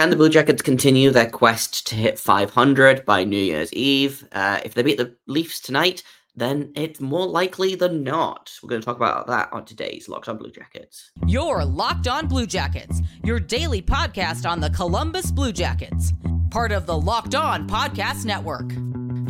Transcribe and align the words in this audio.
Can 0.00 0.08
the 0.08 0.16
Blue 0.16 0.30
Jackets 0.30 0.62
continue 0.62 1.10
their 1.10 1.28
quest 1.28 1.86
to 1.88 1.94
hit 1.94 2.18
500 2.18 3.04
by 3.04 3.22
New 3.22 3.36
Year's 3.36 3.70
Eve? 3.74 4.26
Uh, 4.32 4.58
if 4.64 4.72
they 4.72 4.82
beat 4.82 4.96
the 4.96 5.14
Leafs 5.26 5.60
tonight, 5.60 6.02
then 6.34 6.72
it's 6.74 7.02
more 7.02 7.26
likely 7.26 7.74
than 7.74 8.02
not. 8.02 8.50
We're 8.62 8.70
going 8.70 8.80
to 8.80 8.84
talk 8.86 8.96
about 8.96 9.26
that 9.26 9.52
on 9.52 9.66
today's 9.66 10.08
Locked 10.08 10.30
On 10.30 10.38
Blue 10.38 10.50
Jackets. 10.50 11.10
Your 11.26 11.66
Locked 11.66 12.08
On 12.08 12.26
Blue 12.26 12.46
Jackets, 12.46 13.02
your 13.24 13.38
daily 13.38 13.82
podcast 13.82 14.48
on 14.48 14.60
the 14.60 14.70
Columbus 14.70 15.30
Blue 15.30 15.52
Jackets, 15.52 16.14
part 16.50 16.72
of 16.72 16.86
the 16.86 16.98
Locked 16.98 17.34
On 17.34 17.68
Podcast 17.68 18.24
Network. 18.24 18.72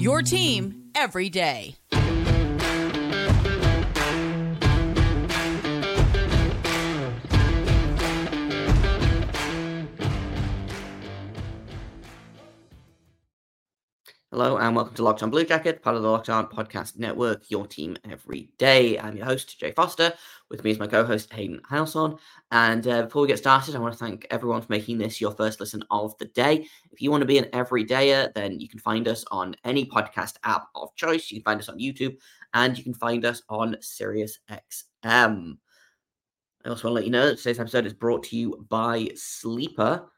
Your 0.00 0.22
team 0.22 0.84
every 0.94 1.28
day. 1.28 1.74
Hello 14.32 14.58
and 14.58 14.76
welcome 14.76 14.94
to 14.94 15.02
Locked 15.02 15.24
On 15.24 15.30
Blue 15.30 15.44
Jacket, 15.44 15.82
part 15.82 15.96
of 15.96 16.02
the 16.02 16.08
Locked 16.08 16.28
On 16.28 16.46
Podcast 16.46 16.96
Network, 16.96 17.50
your 17.50 17.66
team 17.66 17.96
every 18.08 18.48
day. 18.58 18.96
I'm 18.96 19.16
your 19.16 19.26
host, 19.26 19.58
Jay 19.58 19.72
Forster. 19.72 20.12
With 20.48 20.62
me 20.62 20.70
is 20.70 20.78
my 20.78 20.86
co 20.86 21.04
host, 21.04 21.32
Hayden 21.32 21.60
Heilson. 21.68 22.16
And 22.52 22.86
uh, 22.86 23.02
before 23.02 23.22
we 23.22 23.28
get 23.28 23.38
started, 23.38 23.74
I 23.74 23.80
want 23.80 23.92
to 23.92 23.98
thank 23.98 24.28
everyone 24.30 24.62
for 24.62 24.68
making 24.70 24.98
this 24.98 25.20
your 25.20 25.32
first 25.32 25.58
listen 25.58 25.82
of 25.90 26.16
the 26.18 26.26
day. 26.26 26.64
If 26.92 27.02
you 27.02 27.10
want 27.10 27.22
to 27.22 27.26
be 27.26 27.38
an 27.38 27.46
everydayer, 27.46 28.32
then 28.34 28.60
you 28.60 28.68
can 28.68 28.78
find 28.78 29.08
us 29.08 29.24
on 29.32 29.56
any 29.64 29.84
podcast 29.84 30.34
app 30.44 30.68
of 30.76 30.94
choice. 30.94 31.28
You 31.32 31.38
can 31.38 31.50
find 31.50 31.60
us 31.60 31.68
on 31.68 31.80
YouTube 31.80 32.16
and 32.54 32.78
you 32.78 32.84
can 32.84 32.94
find 32.94 33.24
us 33.24 33.42
on 33.48 33.78
SiriusXM. 33.82 35.56
I 36.64 36.68
also 36.68 36.68
want 36.68 36.80
to 36.80 36.88
let 36.90 37.04
you 37.04 37.10
know 37.10 37.26
that 37.26 37.38
today's 37.38 37.58
episode 37.58 37.86
is 37.86 37.94
brought 37.94 38.22
to 38.26 38.36
you 38.36 38.64
by 38.68 39.10
Sleeper. 39.16 40.08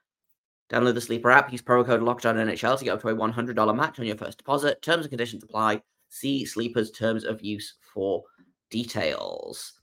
Download 0.72 0.94
the 0.94 1.00
Sleeper 1.00 1.30
app. 1.30 1.52
Use 1.52 1.60
promo 1.60 1.84
code 1.84 2.02
Locked 2.02 2.24
On 2.24 2.36
NHL 2.36 2.78
to 2.78 2.84
get 2.84 2.94
up 2.94 3.02
to 3.02 3.08
a 3.08 3.14
$100 3.14 3.76
match 3.76 3.98
on 4.00 4.06
your 4.06 4.16
first 4.16 4.38
deposit. 4.38 4.80
Terms 4.80 5.04
and 5.04 5.10
conditions 5.10 5.44
apply. 5.44 5.82
See 6.08 6.46
Sleeper's 6.46 6.90
terms 6.90 7.24
of 7.24 7.42
use 7.42 7.74
for 7.92 8.22
details. 8.70 9.74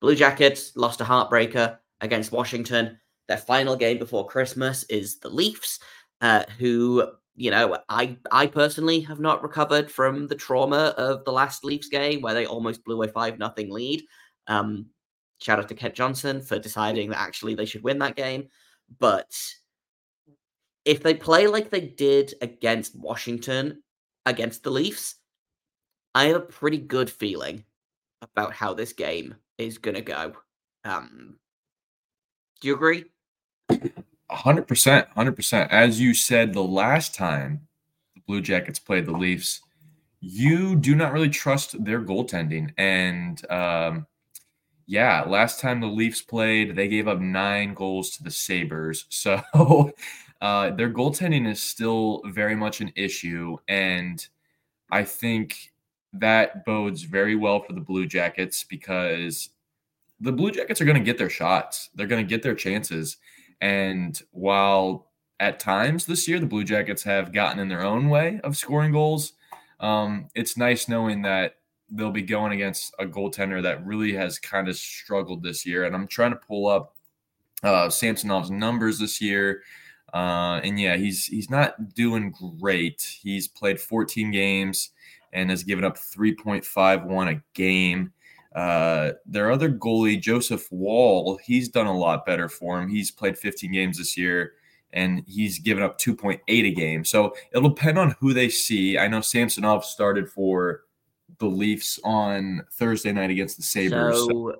Blue 0.00 0.14
Jackets 0.14 0.76
lost 0.76 1.00
a 1.00 1.04
heartbreaker 1.04 1.78
against 2.00 2.30
Washington. 2.30 2.98
Their 3.26 3.38
final 3.38 3.74
game 3.74 3.98
before 3.98 4.26
Christmas 4.26 4.84
is 4.84 5.18
the 5.18 5.28
Leafs, 5.30 5.80
uh, 6.20 6.44
who 6.58 7.10
you 7.34 7.50
know 7.50 7.78
I 7.88 8.16
I 8.30 8.46
personally 8.46 9.00
have 9.00 9.20
not 9.20 9.42
recovered 9.42 9.90
from 9.90 10.26
the 10.26 10.34
trauma 10.34 10.94
of 10.96 11.24
the 11.24 11.32
last 11.32 11.64
Leafs 11.64 11.88
game 11.88 12.22
where 12.22 12.34
they 12.34 12.46
almost 12.46 12.84
blew 12.84 13.02
a 13.02 13.08
five 13.08 13.38
nothing 13.38 13.70
lead. 13.70 14.02
Um, 14.46 14.86
shout 15.40 15.58
out 15.58 15.68
to 15.68 15.74
Kent 15.74 15.94
Johnson 15.94 16.40
for 16.40 16.58
deciding 16.58 17.10
that 17.10 17.20
actually 17.20 17.54
they 17.54 17.66
should 17.66 17.82
win 17.82 17.98
that 17.98 18.16
game, 18.16 18.48
but 18.98 19.34
if 20.88 21.02
they 21.02 21.12
play 21.12 21.46
like 21.46 21.68
they 21.68 21.82
did 21.82 22.32
against 22.40 22.96
Washington 22.96 23.82
against 24.24 24.62
the 24.62 24.70
Leafs, 24.70 25.16
I 26.14 26.24
have 26.24 26.36
a 26.36 26.40
pretty 26.40 26.78
good 26.78 27.10
feeling 27.10 27.62
about 28.22 28.54
how 28.54 28.72
this 28.72 28.94
game 28.94 29.34
is 29.58 29.76
going 29.76 29.96
to 29.96 30.00
go. 30.00 30.32
Um, 30.86 31.36
do 32.62 32.68
you 32.68 32.74
agree? 32.74 33.04
100%. 33.70 33.86
100%. 34.30 35.68
As 35.68 36.00
you 36.00 36.14
said 36.14 36.54
the 36.54 36.62
last 36.62 37.14
time 37.14 37.68
the 38.14 38.22
Blue 38.26 38.40
Jackets 38.40 38.78
played 38.78 39.04
the 39.04 39.12
Leafs, 39.12 39.60
you 40.20 40.74
do 40.74 40.94
not 40.94 41.12
really 41.12 41.28
trust 41.28 41.84
their 41.84 42.00
goaltending. 42.00 42.72
And 42.78 43.38
um, 43.50 44.06
yeah, 44.88 45.22
last 45.26 45.60
time 45.60 45.80
the 45.80 45.86
Leafs 45.86 46.22
played, 46.22 46.74
they 46.74 46.88
gave 46.88 47.08
up 47.08 47.20
nine 47.20 47.74
goals 47.74 48.10
to 48.16 48.22
the 48.24 48.30
Sabres. 48.30 49.04
So 49.10 49.92
uh, 50.40 50.70
their 50.70 50.90
goaltending 50.90 51.46
is 51.46 51.60
still 51.60 52.22
very 52.24 52.56
much 52.56 52.80
an 52.80 52.92
issue, 52.96 53.58
and 53.68 54.26
I 54.90 55.04
think 55.04 55.72
that 56.14 56.64
bodes 56.64 57.02
very 57.02 57.36
well 57.36 57.60
for 57.60 57.74
the 57.74 57.82
Blue 57.82 58.06
Jackets 58.06 58.64
because 58.64 59.50
the 60.20 60.32
Blue 60.32 60.50
Jackets 60.50 60.80
are 60.80 60.86
going 60.86 60.96
to 60.96 61.04
get 61.04 61.18
their 61.18 61.28
shots. 61.28 61.90
They're 61.94 62.06
going 62.06 62.24
to 62.24 62.28
get 62.28 62.42
their 62.42 62.54
chances. 62.54 63.18
And 63.60 64.20
while 64.30 65.10
at 65.38 65.60
times 65.60 66.06
this 66.06 66.26
year 66.26 66.40
the 66.40 66.46
Blue 66.46 66.64
Jackets 66.64 67.02
have 67.02 67.32
gotten 67.32 67.58
in 67.58 67.68
their 67.68 67.84
own 67.84 68.08
way 68.08 68.40
of 68.42 68.56
scoring 68.56 68.92
goals, 68.92 69.34
um, 69.80 70.28
it's 70.34 70.56
nice 70.56 70.88
knowing 70.88 71.22
that 71.22 71.57
they'll 71.90 72.10
be 72.10 72.22
going 72.22 72.52
against 72.52 72.94
a 72.98 73.06
goaltender 73.06 73.62
that 73.62 73.84
really 73.86 74.12
has 74.12 74.38
kind 74.38 74.68
of 74.68 74.76
struggled 74.76 75.42
this 75.42 75.64
year. 75.64 75.84
And 75.84 75.94
I'm 75.94 76.06
trying 76.06 76.32
to 76.32 76.36
pull 76.36 76.68
up 76.68 76.94
uh, 77.62 77.88
Samsonov's 77.88 78.50
numbers 78.50 78.98
this 78.98 79.20
year. 79.20 79.62
Uh, 80.12 80.60
and 80.64 80.80
yeah, 80.80 80.96
he's 80.96 81.26
he's 81.26 81.50
not 81.50 81.94
doing 81.94 82.34
great. 82.60 83.02
He's 83.22 83.46
played 83.46 83.80
14 83.80 84.30
games 84.30 84.90
and 85.32 85.50
has 85.50 85.62
given 85.62 85.84
up 85.84 85.96
3.51 85.96 87.36
a 87.36 87.42
game. 87.54 88.12
Uh, 88.54 89.12
their 89.26 89.50
other 89.50 89.70
goalie, 89.70 90.20
Joseph 90.20 90.66
Woll, 90.70 91.38
he's 91.44 91.68
done 91.68 91.86
a 91.86 91.96
lot 91.96 92.24
better 92.24 92.48
for 92.48 92.80
him. 92.80 92.88
He's 92.88 93.10
played 93.10 93.36
15 93.36 93.70
games 93.70 93.98
this 93.98 94.16
year 94.16 94.54
and 94.92 95.22
he's 95.26 95.58
given 95.58 95.82
up 95.82 95.98
2.8 95.98 96.40
a 96.48 96.70
game. 96.72 97.04
So 97.04 97.34
it'll 97.52 97.68
depend 97.68 97.98
on 97.98 98.16
who 98.20 98.32
they 98.32 98.48
see. 98.48 98.98
I 98.98 99.06
know 99.08 99.20
Samsonov 99.20 99.84
started 99.84 100.30
for 100.30 100.82
the 101.38 101.46
Leafs 101.46 101.98
on 102.04 102.62
Thursday 102.72 103.12
night 103.12 103.30
against 103.30 103.56
the 103.56 103.62
Sabres. 103.62 104.18
So, 104.18 104.28
so. 104.28 104.54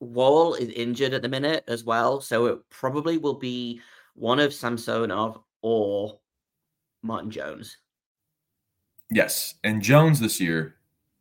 Woll 0.00 0.54
is 0.54 0.68
injured 0.70 1.12
at 1.12 1.22
the 1.22 1.28
minute 1.28 1.64
as 1.66 1.84
well. 1.84 2.20
So 2.20 2.46
it 2.46 2.58
probably 2.70 3.18
will 3.18 3.34
be 3.34 3.80
one 4.14 4.38
of 4.38 4.54
Samsonov 4.54 5.40
or 5.62 6.20
Martin 7.02 7.30
Jones. 7.30 7.76
Yes, 9.10 9.54
and 9.64 9.82
Jones 9.82 10.20
this 10.20 10.40
year, 10.40 10.76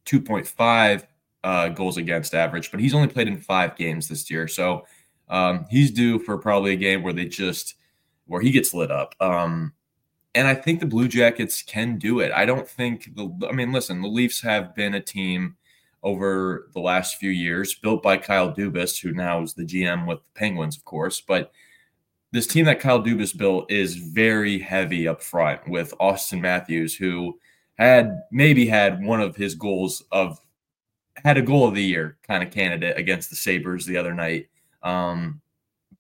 two 0.06 0.22
point 0.22 0.45
five 0.45 1.07
uh, 1.44 1.69
goals 1.69 1.97
against 1.97 2.35
average, 2.35 2.69
but 2.69 2.79
he's 2.79 2.94
only 2.94 3.07
played 3.07 3.28
in 3.29 3.38
five 3.38 3.78
games 3.78 4.07
this 4.07 4.29
year, 4.29 4.47
so 4.47 4.85
um, 5.29 5.66
he's 5.69 5.91
due 5.91 6.19
for 6.19 6.38
probably 6.38 6.74
a 6.74 6.78
game 6.78 7.01
where 7.01 7.13
they 7.13 7.25
just 7.25 7.75
where 8.25 8.41
he 8.41 8.51
gets 8.51 8.74
lit 8.74 8.91
up. 8.91 9.16
Um, 9.22 9.74
and 10.36 10.48
I 10.48 10.54
think 10.56 10.80
the 10.80 10.86
Blue 10.86 11.08
Jackets 11.08 11.62
can 11.62 11.98
do 11.98 12.20
it. 12.20 12.32
I 12.32 12.46
don't 12.46 12.68
think 12.68 13.16
the. 13.16 13.48
I 13.50 13.54
mean, 13.54 13.72
listen, 13.72 14.02
the 14.02 14.08
Leafs 14.08 14.42
have 14.42 14.76
been 14.76 14.94
a 14.94 15.02
team 15.02 15.56
over 16.04 16.70
the 16.74 16.80
last 16.80 17.18
few 17.18 17.32
years 17.32 17.74
built 17.74 18.04
by 18.04 18.18
Kyle 18.18 18.54
Dubas, 18.54 19.02
who 19.02 19.12
now 19.12 19.42
is 19.42 19.54
the 19.54 19.66
GM 19.66 20.08
with 20.08 20.24
the 20.24 20.30
Penguins, 20.36 20.78
of 20.78 20.86
course, 20.86 21.20
but 21.22 21.52
this 22.32 22.48
team 22.48 22.66
that 22.66 22.80
Kyle 22.80 23.02
Dubas 23.02 23.36
built 23.36 23.72
is 23.72 23.96
very 23.96 24.60
heavy 24.60 25.08
up 25.08 25.22
front 25.22 25.68
with 25.68 25.94
Auston 26.00 26.42
Matthews, 26.42 26.96
who 26.96 27.40
had 27.78 28.22
maybe 28.32 28.68
had 28.68 29.04
one 29.04 29.22
of 29.22 29.36
his 29.36 29.56
goals 29.56 30.04
of 30.12 30.40
had 31.24 31.38
a 31.38 31.42
goal 31.42 31.68
of 31.68 31.74
the 31.74 31.84
year 31.84 32.18
kind 32.28 32.44
of 32.44 32.52
candidate 32.52 32.98
against 32.98 33.30
the 33.30 33.36
Sabres 33.36 33.86
the 33.86 33.98
other 33.98 34.14
night. 34.14 34.50
Um, 34.84 35.42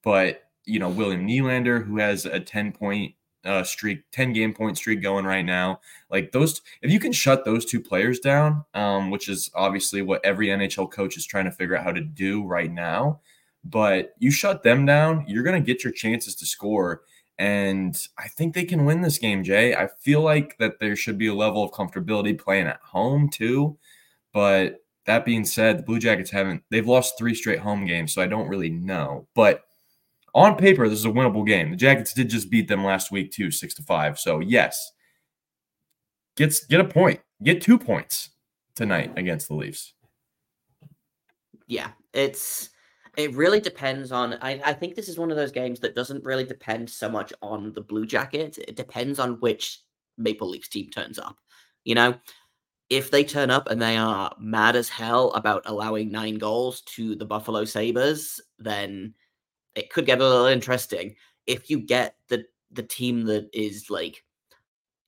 but 0.03 0.43
you 0.65 0.79
know, 0.79 0.89
William 0.89 1.25
Nylander, 1.25 1.83
who 1.85 1.97
has 1.97 2.25
a 2.25 2.39
10 2.39 2.73
point 2.73 3.15
uh, 3.47 3.63
streak, 3.63 4.03
10 4.11 4.33
game 4.33 4.53
point 4.53 4.77
streak 4.77 5.01
going 5.01 5.25
right 5.25 5.45
now. 5.45 5.79
Like 6.11 6.31
those, 6.31 6.61
if 6.81 6.91
you 6.91 6.99
can 6.99 7.13
shut 7.13 7.45
those 7.45 7.65
two 7.65 7.81
players 7.81 8.19
down, 8.19 8.65
um, 8.73 9.09
which 9.09 9.29
is 9.29 9.49
obviously 9.55 10.01
what 10.01 10.23
every 10.23 10.47
NHL 10.47 10.91
coach 10.91 11.17
is 11.17 11.25
trying 11.25 11.45
to 11.45 11.51
figure 11.51 11.75
out 11.75 11.83
how 11.83 11.91
to 11.91 12.01
do 12.01 12.45
right 12.45 12.71
now, 12.71 13.21
but 13.63 14.13
you 14.19 14.29
shut 14.31 14.63
them 14.63 14.85
down, 14.85 15.25
you're 15.27 15.43
going 15.43 15.59
to 15.59 15.65
get 15.65 15.83
your 15.83 15.93
chances 15.93 16.35
to 16.35 16.45
score. 16.45 17.01
And 17.39 17.97
I 18.17 18.27
think 18.27 18.53
they 18.53 18.65
can 18.65 18.85
win 18.85 19.01
this 19.01 19.19
game, 19.19 19.43
Jay. 19.43 19.75
I 19.75 19.87
feel 19.87 20.21
like 20.21 20.57
that 20.57 20.79
there 20.79 20.95
should 20.95 21.17
be 21.17 21.27
a 21.27 21.33
level 21.33 21.63
of 21.63 21.71
comfortability 21.71 22.37
playing 22.37 22.67
at 22.67 22.81
home 22.81 23.29
too. 23.29 23.77
But 24.33 24.83
that 25.05 25.23
being 25.23 25.45
said, 25.45 25.79
the 25.79 25.83
Blue 25.83 25.99
Jackets 25.99 26.31
haven't, 26.31 26.63
they've 26.69 26.87
lost 26.87 27.17
three 27.17 27.33
straight 27.33 27.59
home 27.59 27.85
games. 27.85 28.13
So 28.13 28.21
I 28.21 28.27
don't 28.27 28.49
really 28.49 28.69
know. 28.69 29.27
But 29.35 29.66
on 30.33 30.55
paper, 30.55 30.87
this 30.87 30.99
is 30.99 31.05
a 31.05 31.09
winnable 31.09 31.45
game. 31.45 31.71
The 31.71 31.77
Jackets 31.77 32.13
did 32.13 32.29
just 32.29 32.49
beat 32.49 32.67
them 32.67 32.83
last 32.83 33.11
week 33.11 33.31
too, 33.31 33.51
six 33.51 33.73
to 33.75 33.83
five. 33.83 34.19
So 34.19 34.39
yes, 34.39 34.91
gets 36.35 36.65
get 36.65 36.79
a 36.79 36.85
point, 36.85 37.19
get 37.43 37.61
two 37.61 37.77
points 37.77 38.29
tonight 38.75 39.13
against 39.17 39.47
the 39.47 39.55
Leafs. 39.55 39.93
Yeah, 41.67 41.89
it's 42.13 42.69
it 43.17 43.33
really 43.33 43.59
depends 43.59 44.11
on. 44.11 44.35
I, 44.41 44.61
I 44.63 44.73
think 44.73 44.95
this 44.95 45.09
is 45.09 45.17
one 45.17 45.31
of 45.31 45.37
those 45.37 45.51
games 45.51 45.79
that 45.79 45.95
doesn't 45.95 46.23
really 46.23 46.45
depend 46.45 46.89
so 46.89 47.09
much 47.09 47.33
on 47.41 47.73
the 47.73 47.81
Blue 47.81 48.05
Jackets. 48.05 48.57
It 48.59 48.75
depends 48.75 49.19
on 49.19 49.39
which 49.39 49.81
Maple 50.17 50.49
Leafs 50.49 50.69
team 50.69 50.89
turns 50.89 51.17
up. 51.17 51.37
You 51.83 51.95
know, 51.95 52.15
if 52.89 53.11
they 53.11 53.23
turn 53.23 53.49
up 53.49 53.69
and 53.69 53.81
they 53.81 53.97
are 53.97 54.31
mad 54.39 54.75
as 54.75 54.87
hell 54.87 55.31
about 55.31 55.63
allowing 55.65 56.11
nine 56.11 56.35
goals 56.35 56.81
to 56.81 57.15
the 57.15 57.25
Buffalo 57.25 57.65
Sabres, 57.65 58.39
then 58.59 59.13
it 59.77 59.91
could 59.91 60.07
get 60.07 60.21
a 60.21 60.27
little 60.27 60.47
interesting. 60.47 61.15
If 61.47 61.69
you 61.71 61.79
get 61.81 62.17
the 62.29 62.45
the 62.71 62.83
team 62.83 63.25
that 63.25 63.49
is 63.53 63.89
like 63.89 64.23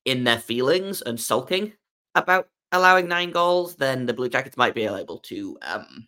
in 0.05 0.23
their 0.23 0.39
feelings 0.39 1.01
and 1.03 1.19
sulking 1.19 1.73
about 2.15 2.49
allowing 2.71 3.07
nine 3.07 3.31
goals, 3.31 3.75
then 3.75 4.05
the 4.05 4.13
Blue 4.13 4.29
Jackets 4.29 4.57
might 4.57 4.75
be 4.75 4.83
able 4.85 5.19
to 5.19 5.57
um 5.63 6.07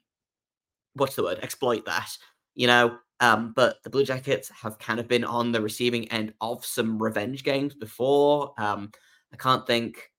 what's 0.96 1.16
the 1.16 1.24
word 1.24 1.40
exploit 1.42 1.86
that 1.86 2.18
you 2.56 2.68
know 2.68 2.98
Um, 3.20 3.54
but 3.56 3.78
the 3.84 3.90
Blue 3.92 4.04
Jackets 4.06 4.50
have 4.50 4.80
kind 4.80 5.00
of 5.00 5.08
been 5.08 5.24
on 5.24 5.52
the 5.52 5.62
receiving 5.62 6.10
end 6.12 6.34
of 6.42 6.66
some 6.66 7.02
revenge 7.02 7.44
games 7.44 7.76
before. 7.76 8.54
Um, 8.58 8.92
I 9.34 9.38
can't 9.38 9.66
think 9.68 10.12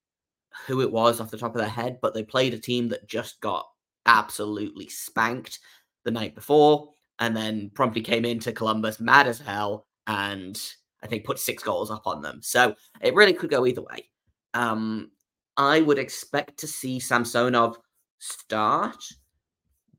who 0.66 0.82
it 0.82 0.92
was 0.92 1.20
off 1.20 1.30
the 1.30 1.38
top 1.38 1.54
of 1.54 1.60
their 1.60 1.68
head, 1.70 1.98
but 2.02 2.14
they 2.14 2.22
played 2.24 2.54
a 2.54 2.58
team 2.58 2.88
that 2.90 3.08
just 3.08 3.40
got 3.40 3.66
absolutely 4.06 4.88
spanked 4.88 5.60
the 6.04 6.10
night 6.12 6.34
before 6.34 6.90
and 7.22 7.36
then 7.36 7.70
promptly 7.72 8.02
came 8.02 8.24
into 8.24 8.50
Columbus 8.50 8.98
mad 8.98 9.28
as 9.28 9.38
hell 9.38 9.86
and 10.08 10.60
I 11.04 11.06
think 11.06 11.24
put 11.24 11.38
six 11.38 11.62
goals 11.62 11.88
up 11.88 12.04
on 12.04 12.20
them. 12.20 12.40
So 12.42 12.74
it 13.00 13.14
really 13.14 13.32
could 13.32 13.48
go 13.48 13.64
either 13.64 13.80
way. 13.80 14.10
Um, 14.54 15.12
I 15.56 15.82
would 15.82 16.00
expect 16.00 16.58
to 16.58 16.66
see 16.66 16.98
Samsonov 16.98 17.78
start, 18.18 19.04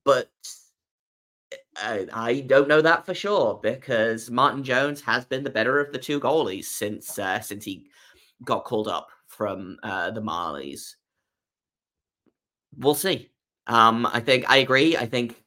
but 0.03 0.31
I, 1.77 2.07
I, 2.11 2.39
don't 2.41 2.67
know 2.67 2.81
that 2.81 3.05
for 3.05 3.13
sure 3.13 3.57
because 3.63 4.29
Martin 4.29 4.63
Jones 4.63 4.99
has 5.01 5.23
been 5.23 5.45
the 5.45 5.49
better 5.49 5.79
of 5.79 5.93
the 5.93 5.99
two 5.99 6.19
goalies 6.19 6.65
since 6.65 7.17
uh, 7.17 7.39
since 7.39 7.63
he 7.63 7.87
got 8.43 8.65
called 8.65 8.89
up 8.89 9.07
from 9.27 9.77
uh, 9.81 10.11
the 10.11 10.21
Marlies. 10.21 10.95
We'll 12.77 12.95
see. 12.95 13.29
Um, 13.67 14.05
I 14.11 14.19
think 14.19 14.49
I 14.49 14.57
agree. 14.57 14.97
I 14.97 15.05
think 15.05 15.41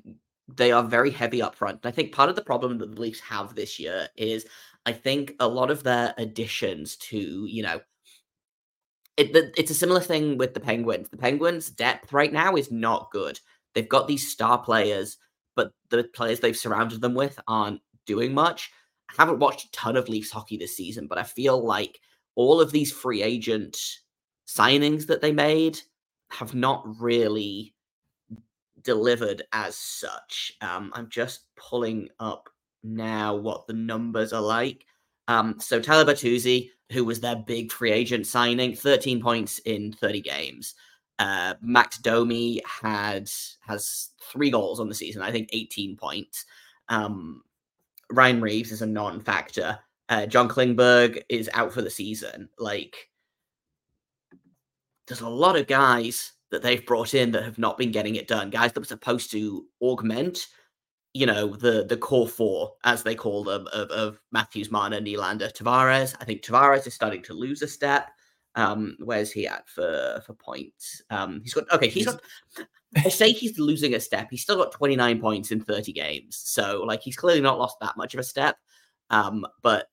they 0.49 0.73
are 0.73 0.83
very 0.83 1.11
heavy 1.11 1.43
up 1.43 1.55
front. 1.55 1.85
I 1.85 1.91
think 1.91 2.13
part 2.13 2.31
of 2.31 2.37
the 2.37 2.43
problem 2.43 2.79
that 2.79 2.95
the 2.95 3.01
Leafs 3.01 3.21
have 3.21 3.55
this 3.55 3.79
year 3.79 4.09
is 4.17 4.47
I 4.85 4.93
think 4.93 5.35
a 5.41 5.49
lot 5.49 5.71
of 5.71 5.83
their 5.83 6.15
additions 6.19 6.97
to, 6.97 7.47
you 7.47 7.63
know, 7.63 7.81
it, 9.17 9.53
it's 9.57 9.71
a 9.71 9.75
similar 9.75 10.01
thing 10.01 10.39
with 10.39 10.55
the 10.55 10.61
Penguins. 10.61 11.09
The 11.09 11.17
Penguins' 11.17 11.71
depth 11.71 12.13
right 12.13 12.33
now 12.33 12.55
is 12.55 12.71
not 12.71 13.11
good. 13.11 13.41
They've 13.75 13.89
got 13.89 14.07
these 14.07 14.31
star 14.31 14.59
players, 14.59 15.17
but 15.57 15.73
the 15.91 16.05
players 16.15 16.41
they've 16.41 16.57
surrounded 16.57 17.01
them 17.01 17.15
with 17.15 17.39
aren't 17.49 17.81
doing 18.07 18.33
much. 18.33 18.71
I 19.11 19.15
haven't 19.19 19.39
watched 19.39 19.67
a 19.67 19.71
ton 19.73 19.97
of 19.97 20.09
Leafs 20.09 20.31
hockey 20.31 20.57
this 20.57 20.77
season, 20.77 21.07
but 21.07 21.19
I 21.19 21.23
feel 21.23 21.65
like 21.65 21.99
all 22.35 22.61
of 22.61 22.73
these 22.73 22.93
free 22.93 23.23
agent 23.23 23.79
signings 24.47 25.07
that 25.07 25.23
they 25.23 25.33
made 25.33 25.81
have 26.31 26.55
not 26.55 26.85
really 27.01 27.75
delivered 28.87 29.43
as 29.53 29.77
such. 29.77 30.55
Um, 30.63 30.91
I'm 30.95 31.11
just 31.11 31.55
pulling 31.57 32.09
up 32.19 32.49
now 32.83 33.35
what 33.35 33.67
the 33.67 33.75
numbers 33.75 34.33
are 34.33 34.41
like. 34.41 34.87
Um, 35.29 35.57
so 35.61 35.81
Tyler 35.81 36.11
Bertuzzi, 36.11 36.71
who 36.93 37.05
was 37.05 37.21
their 37.21 37.37
big 37.37 37.73
free 37.73 37.93
agent 37.93 38.27
signing, 38.27 38.75
13 38.75 39.21
points 39.21 39.59
in 39.61 39.93
30 39.93 40.21
games. 40.23 40.75
Uh, 41.19 41.55
Max 41.61 41.99
Domi 41.99 42.63
had 42.65 43.29
has 43.67 44.11
three 44.23 44.51
goals 44.51 44.81
on 44.81 44.89
the 44.89 44.95
season. 44.95 45.23
I 45.23 45.33
think 45.33 45.49
18 45.53 45.97
points. 45.97 46.45
Um, 46.89 47.43
Ryan 48.13 48.41
Reaves 48.41 48.71
is 48.71 48.83
a 48.83 48.87
non-factor. 48.87 49.79
Uh, 50.09 50.27
John 50.27 50.49
Klingberg 50.49 51.23
is 51.29 51.51
out 51.53 51.73
for 51.73 51.83
the 51.83 51.91
season. 51.91 52.49
Like, 52.59 53.11
there's 55.09 55.23
a 55.23 55.29
lot 55.29 55.57
of 55.57 55.67
guys 55.67 56.33
that 56.57 56.63
they've 56.63 56.87
brought 56.87 57.13
in 57.13 57.33
that 57.33 57.45
have 57.45 57.59
not 57.59 57.77
been 57.77 57.93
getting 57.93 58.15
it 58.15 58.29
done. 58.29 58.49
Guys 58.49 58.73
that 58.73 58.81
were 58.81 58.87
supposed 58.87 59.31
to 59.33 59.67
augment, 59.83 60.47
you 61.13 61.27
know, 61.27 61.49
the 61.49 61.85
the 61.85 61.99
core 61.99 62.27
four, 62.27 62.73
as 62.85 63.03
they 63.03 63.15
call 63.15 63.45
them, 63.45 63.69
of, 63.75 63.91
of 63.91 64.19
Matthews, 64.33 64.71
Marner, 64.71 64.99
Nylander, 64.99 65.53
Tavares. 65.53 66.17
I 66.19 66.25
think 66.25 66.41
Tavares 66.43 66.87
is 66.87 66.95
starting 66.95 67.23
to 67.25 67.35
lose 67.35 67.61
a 67.61 67.69
step. 67.69 68.09
Um, 68.55 68.97
where's 69.01 69.31
he 69.31 69.47
at 69.47 69.69
for 69.69 70.23
for 70.25 70.33
points? 70.33 71.03
Um, 71.11 71.43
he's 71.43 71.53
got 71.53 71.71
okay. 71.73 71.89
He's 71.89 72.07
got. 72.07 72.23
I 72.97 73.11
say 73.11 73.33
he's 73.33 73.59
losing 73.59 73.95
a 73.95 74.01
step. 74.01 74.29
He's 74.31 74.41
still 74.41 74.57
got 74.57 74.73
29 74.73 75.21
points 75.21 75.51
in 75.51 75.61
30 75.61 75.93
games, 75.93 76.41
so 76.43 76.83
like 76.87 77.03
he's 77.03 77.17
clearly 77.17 77.43
not 77.43 77.59
lost 77.59 77.77
that 77.83 77.99
much 77.99 78.15
of 78.15 78.21
a 78.21 78.25
step. 78.25 78.57
Um, 79.11 79.47
but 79.63 79.91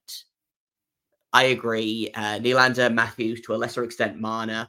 I 1.34 1.44
agree. 1.44 2.10
Uh, 2.14 2.38
Nylander, 2.38 2.94
Matthews, 2.94 3.42
to 3.42 3.54
a 3.54 3.56
lesser 3.56 3.84
extent, 3.84 4.18
Marner 4.18 4.68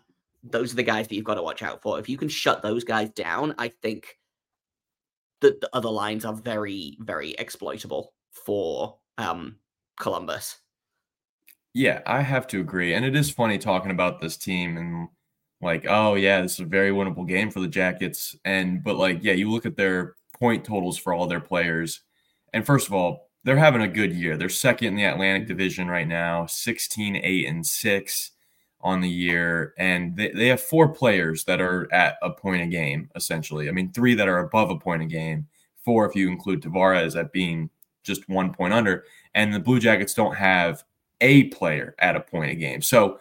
those 0.49 0.73
are 0.73 0.75
the 0.75 0.83
guys 0.83 1.07
that 1.07 1.15
you've 1.15 1.25
got 1.25 1.35
to 1.35 1.43
watch 1.43 1.63
out 1.63 1.81
for. 1.81 1.99
If 1.99 2.09
you 2.09 2.17
can 2.17 2.29
shut 2.29 2.61
those 2.61 2.83
guys 2.83 3.09
down, 3.09 3.55
I 3.57 3.69
think 3.69 4.17
that 5.41 5.61
the 5.61 5.69
other 5.73 5.89
lines 5.89 6.25
are 6.25 6.33
very, 6.33 6.97
very 6.99 7.31
exploitable 7.31 8.13
for 8.31 8.97
um, 9.17 9.57
Columbus. 9.99 10.57
Yeah, 11.73 12.01
I 12.05 12.21
have 12.21 12.47
to 12.47 12.61
agree. 12.61 12.93
And 12.93 13.03
it 13.03 13.15
is 13.15 13.29
funny 13.29 13.57
talking 13.57 13.91
about 13.91 14.21
this 14.21 14.37
team 14.37 14.77
and 14.77 15.09
like, 15.61 15.85
oh 15.89 16.15
yeah, 16.15 16.41
this 16.41 16.53
is 16.53 16.59
a 16.61 16.65
very 16.65 16.91
winnable 16.91 17.27
game 17.27 17.51
for 17.51 17.59
the 17.59 17.67
Jackets. 17.67 18.35
And 18.45 18.83
but 18.83 18.95
like, 18.95 19.23
yeah, 19.23 19.33
you 19.33 19.51
look 19.51 19.65
at 19.65 19.75
their 19.75 20.15
point 20.39 20.63
totals 20.63 20.97
for 20.97 21.13
all 21.13 21.27
their 21.27 21.41
players. 21.41 22.01
And 22.53 22.65
first 22.65 22.87
of 22.87 22.93
all, 22.93 23.29
they're 23.43 23.57
having 23.57 23.81
a 23.81 23.87
good 23.87 24.13
year. 24.13 24.37
They're 24.37 24.49
second 24.49 24.87
in 24.89 24.95
the 24.95 25.03
Atlantic 25.03 25.47
Division 25.47 25.87
right 25.87 26.07
now, 26.07 26.45
16, 26.45 27.17
8, 27.17 27.47
and 27.47 27.65
6 27.65 28.31
on 28.85 29.01
the 29.01 29.09
year, 29.09 29.73
and 29.79 30.15
they, 30.15 30.29
they 30.29 30.45
have 30.45 30.61
four 30.61 30.87
players 30.87 31.43
that 31.45 31.59
are 31.59 31.91
at 31.91 32.17
a 32.21 32.29
point 32.29 32.61
a 32.61 32.67
game, 32.67 33.09
essentially. 33.15 33.67
I 33.67 33.71
mean, 33.71 33.91
three 33.91 34.13
that 34.13 34.27
are 34.27 34.37
above 34.37 34.69
a 34.69 34.77
point 34.77 35.01
a 35.01 35.07
game, 35.07 35.47
four 35.83 36.05
if 36.05 36.15
you 36.15 36.29
include 36.29 36.61
Tavares 36.61 37.19
at 37.19 37.33
being 37.33 37.71
just 38.03 38.29
one 38.29 38.53
point 38.53 38.73
under, 38.73 39.03
and 39.33 39.51
the 39.51 39.59
Blue 39.59 39.79
Jackets 39.79 40.13
don't 40.13 40.35
have 40.35 40.83
a 41.19 41.45
player 41.45 41.95
at 41.97 42.15
a 42.15 42.19
point 42.19 42.51
a 42.51 42.55
game. 42.55 42.83
So 42.83 43.19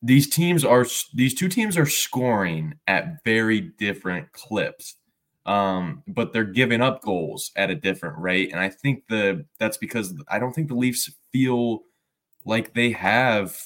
these 0.00 0.30
teams 0.30 0.64
are 0.64 0.86
these 1.12 1.34
two 1.34 1.50
teams 1.50 1.76
are 1.76 1.84
scoring 1.84 2.72
at 2.86 3.22
very 3.22 3.60
different 3.60 4.32
clips. 4.32 4.96
Um, 5.44 6.02
but 6.06 6.32
they're 6.32 6.44
giving 6.44 6.80
up 6.80 7.02
goals 7.02 7.50
at 7.54 7.70
a 7.70 7.74
different 7.74 8.18
rate. 8.18 8.50
And 8.50 8.60
I 8.60 8.70
think 8.70 9.08
the 9.08 9.44
that's 9.58 9.76
because 9.76 10.14
I 10.28 10.38
don't 10.38 10.54
think 10.54 10.68
the 10.68 10.74
Leafs 10.74 11.10
feel 11.32 11.82
like 12.46 12.72
they 12.72 12.92
have 12.92 13.58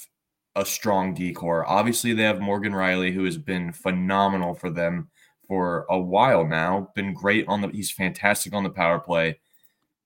a 0.55 0.65
strong 0.65 1.13
D 1.13 1.33
corps. 1.33 1.67
Obviously, 1.67 2.13
they 2.13 2.23
have 2.23 2.39
Morgan 2.39 2.73
Rielly, 2.73 3.13
who 3.13 3.25
has 3.25 3.37
been 3.37 3.71
phenomenal 3.71 4.53
for 4.53 4.69
them 4.69 5.09
for 5.47 5.85
a 5.89 5.99
while 5.99 6.45
now. 6.45 6.91
Been 6.95 7.13
great 7.13 7.45
on 7.47 7.61
the. 7.61 7.67
He's 7.69 7.91
fantastic 7.91 8.53
on 8.53 8.63
the 8.63 8.69
power 8.69 8.99
play. 8.99 9.39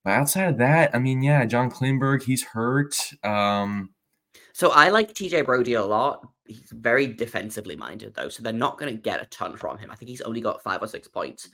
But 0.04 0.14
outside 0.14 0.48
of 0.48 0.58
that, 0.58 0.94
I 0.94 0.98
mean, 0.98 1.22
yeah, 1.22 1.44
John 1.44 1.70
Klingberg, 1.70 2.22
he's 2.22 2.42
hurt. 2.42 2.96
Um, 3.22 3.90
so 4.52 4.70
I 4.70 4.88
like 4.88 5.12
TJ 5.12 5.44
Brodie 5.44 5.74
a 5.74 5.84
lot. 5.84 6.26
He's 6.46 6.72
very 6.72 7.06
defensively 7.06 7.76
minded 7.76 8.14
though, 8.14 8.28
so 8.28 8.42
they're 8.42 8.52
not 8.52 8.78
going 8.78 8.92
to 8.94 9.00
get 9.00 9.22
a 9.22 9.26
ton 9.26 9.56
from 9.56 9.78
him. 9.78 9.90
I 9.90 9.94
think 9.94 10.08
he's 10.08 10.22
only 10.22 10.40
got 10.40 10.62
five 10.62 10.82
or 10.82 10.88
six 10.88 11.06
points 11.06 11.50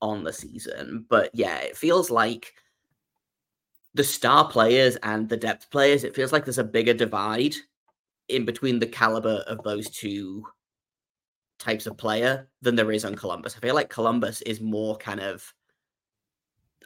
on 0.00 0.24
the 0.24 0.32
season. 0.32 1.04
But 1.08 1.30
yeah, 1.34 1.58
it 1.58 1.76
feels 1.76 2.10
like 2.10 2.54
the 3.94 4.04
star 4.04 4.48
players 4.48 4.96
and 5.02 5.28
the 5.28 5.36
depth 5.36 5.70
players. 5.70 6.04
It 6.04 6.14
feels 6.14 6.32
like 6.32 6.44
there's 6.44 6.58
a 6.58 6.64
bigger 6.64 6.94
divide 6.94 7.56
in 8.28 8.44
between 8.44 8.78
the 8.78 8.86
caliber 8.86 9.44
of 9.46 9.62
those 9.62 9.90
two 9.90 10.44
types 11.58 11.86
of 11.86 11.96
player 11.96 12.48
than 12.62 12.76
there 12.76 12.92
is 12.92 13.04
on 13.04 13.14
Columbus. 13.14 13.56
I 13.56 13.60
feel 13.60 13.74
like 13.74 13.90
Columbus 13.90 14.42
is 14.42 14.60
more 14.60 14.96
kind 14.96 15.20
of 15.20 15.52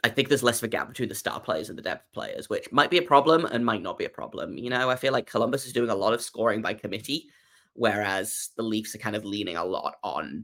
I 0.03 0.09
think 0.09 0.27
there's 0.27 0.43
less 0.43 0.57
of 0.57 0.65
a 0.65 0.67
gap 0.67 0.89
between 0.89 1.07
the 1.07 1.15
star 1.15 1.39
players 1.39 1.69
and 1.69 1.77
the 1.77 1.81
depth 1.81 2.11
players, 2.11 2.49
which 2.49 2.69
might 2.73 2.89
be 2.89 2.97
a 2.97 3.03
problem 3.03 3.45
and 3.45 3.65
might 3.65 3.81
not 3.81 3.97
be 3.97 4.03
a 4.03 4.09
problem. 4.09 4.57
You 4.57 4.69
know, 4.69 4.89
I 4.89 4.97
feel 4.97 5.13
like 5.13 5.27
Columbus 5.27 5.65
is 5.65 5.71
doing 5.71 5.89
a 5.89 5.95
lot 5.95 6.13
of 6.13 6.21
scoring 6.21 6.61
by 6.61 6.73
committee, 6.73 7.29
whereas 7.73 8.49
the 8.57 8.63
Leafs 8.63 8.93
are 8.95 8.99
kind 8.99 9.15
of 9.15 9.23
leaning 9.23 9.55
a 9.55 9.63
lot 9.63 9.95
on 10.03 10.43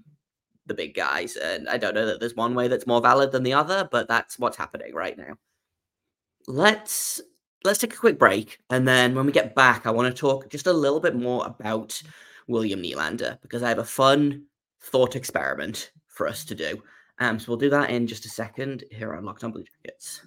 the 0.65 0.73
big 0.73 0.95
guys. 0.95 1.35
And 1.35 1.67
I 1.67 1.77
don't 1.77 1.93
know 1.93 2.05
that 2.05 2.21
there's 2.21 2.37
one 2.37 2.55
way 2.55 2.69
that's 2.69 2.87
more 2.87 3.01
valid 3.01 3.33
than 3.33 3.43
the 3.43 3.53
other, 3.53 3.87
but 3.91 4.07
that's 4.07 4.39
what's 4.39 4.55
happening 4.55 4.93
right 4.93 5.17
now. 5.17 5.33
Let's 6.47 7.19
let's 7.63 7.79
take 7.79 7.93
a 7.93 7.97
quick 7.97 8.17
break. 8.17 8.59
And 8.69 8.87
then 8.87 9.15
when 9.15 9.25
we 9.25 9.31
get 9.31 9.55
back, 9.55 9.85
I 9.85 9.91
want 9.91 10.13
to 10.13 10.19
talk 10.19 10.49
just 10.49 10.67
a 10.67 10.73
little 10.73 10.99
bit 10.99 11.15
more 11.15 11.45
about 11.45 12.01
William 12.47 12.81
Nylander 12.81 13.39
because 13.41 13.63
I 13.63 13.69
have 13.69 13.79
a 13.79 13.85
fun 13.85 14.45
thought 14.81 15.15
experiment 15.15 15.91
for 16.07 16.27
us 16.27 16.45
to 16.45 16.55
do. 16.55 16.81
Um, 17.19 17.39
so 17.39 17.51
we'll 17.51 17.57
do 17.57 17.69
that 17.69 17.89
in 17.89 18.07
just 18.07 18.25
a 18.25 18.29
second 18.29 18.85
here 18.91 19.13
on 19.13 19.25
Locked 19.25 19.43
On 19.43 19.51
Blue 19.51 19.63
Jackets. 19.63 20.21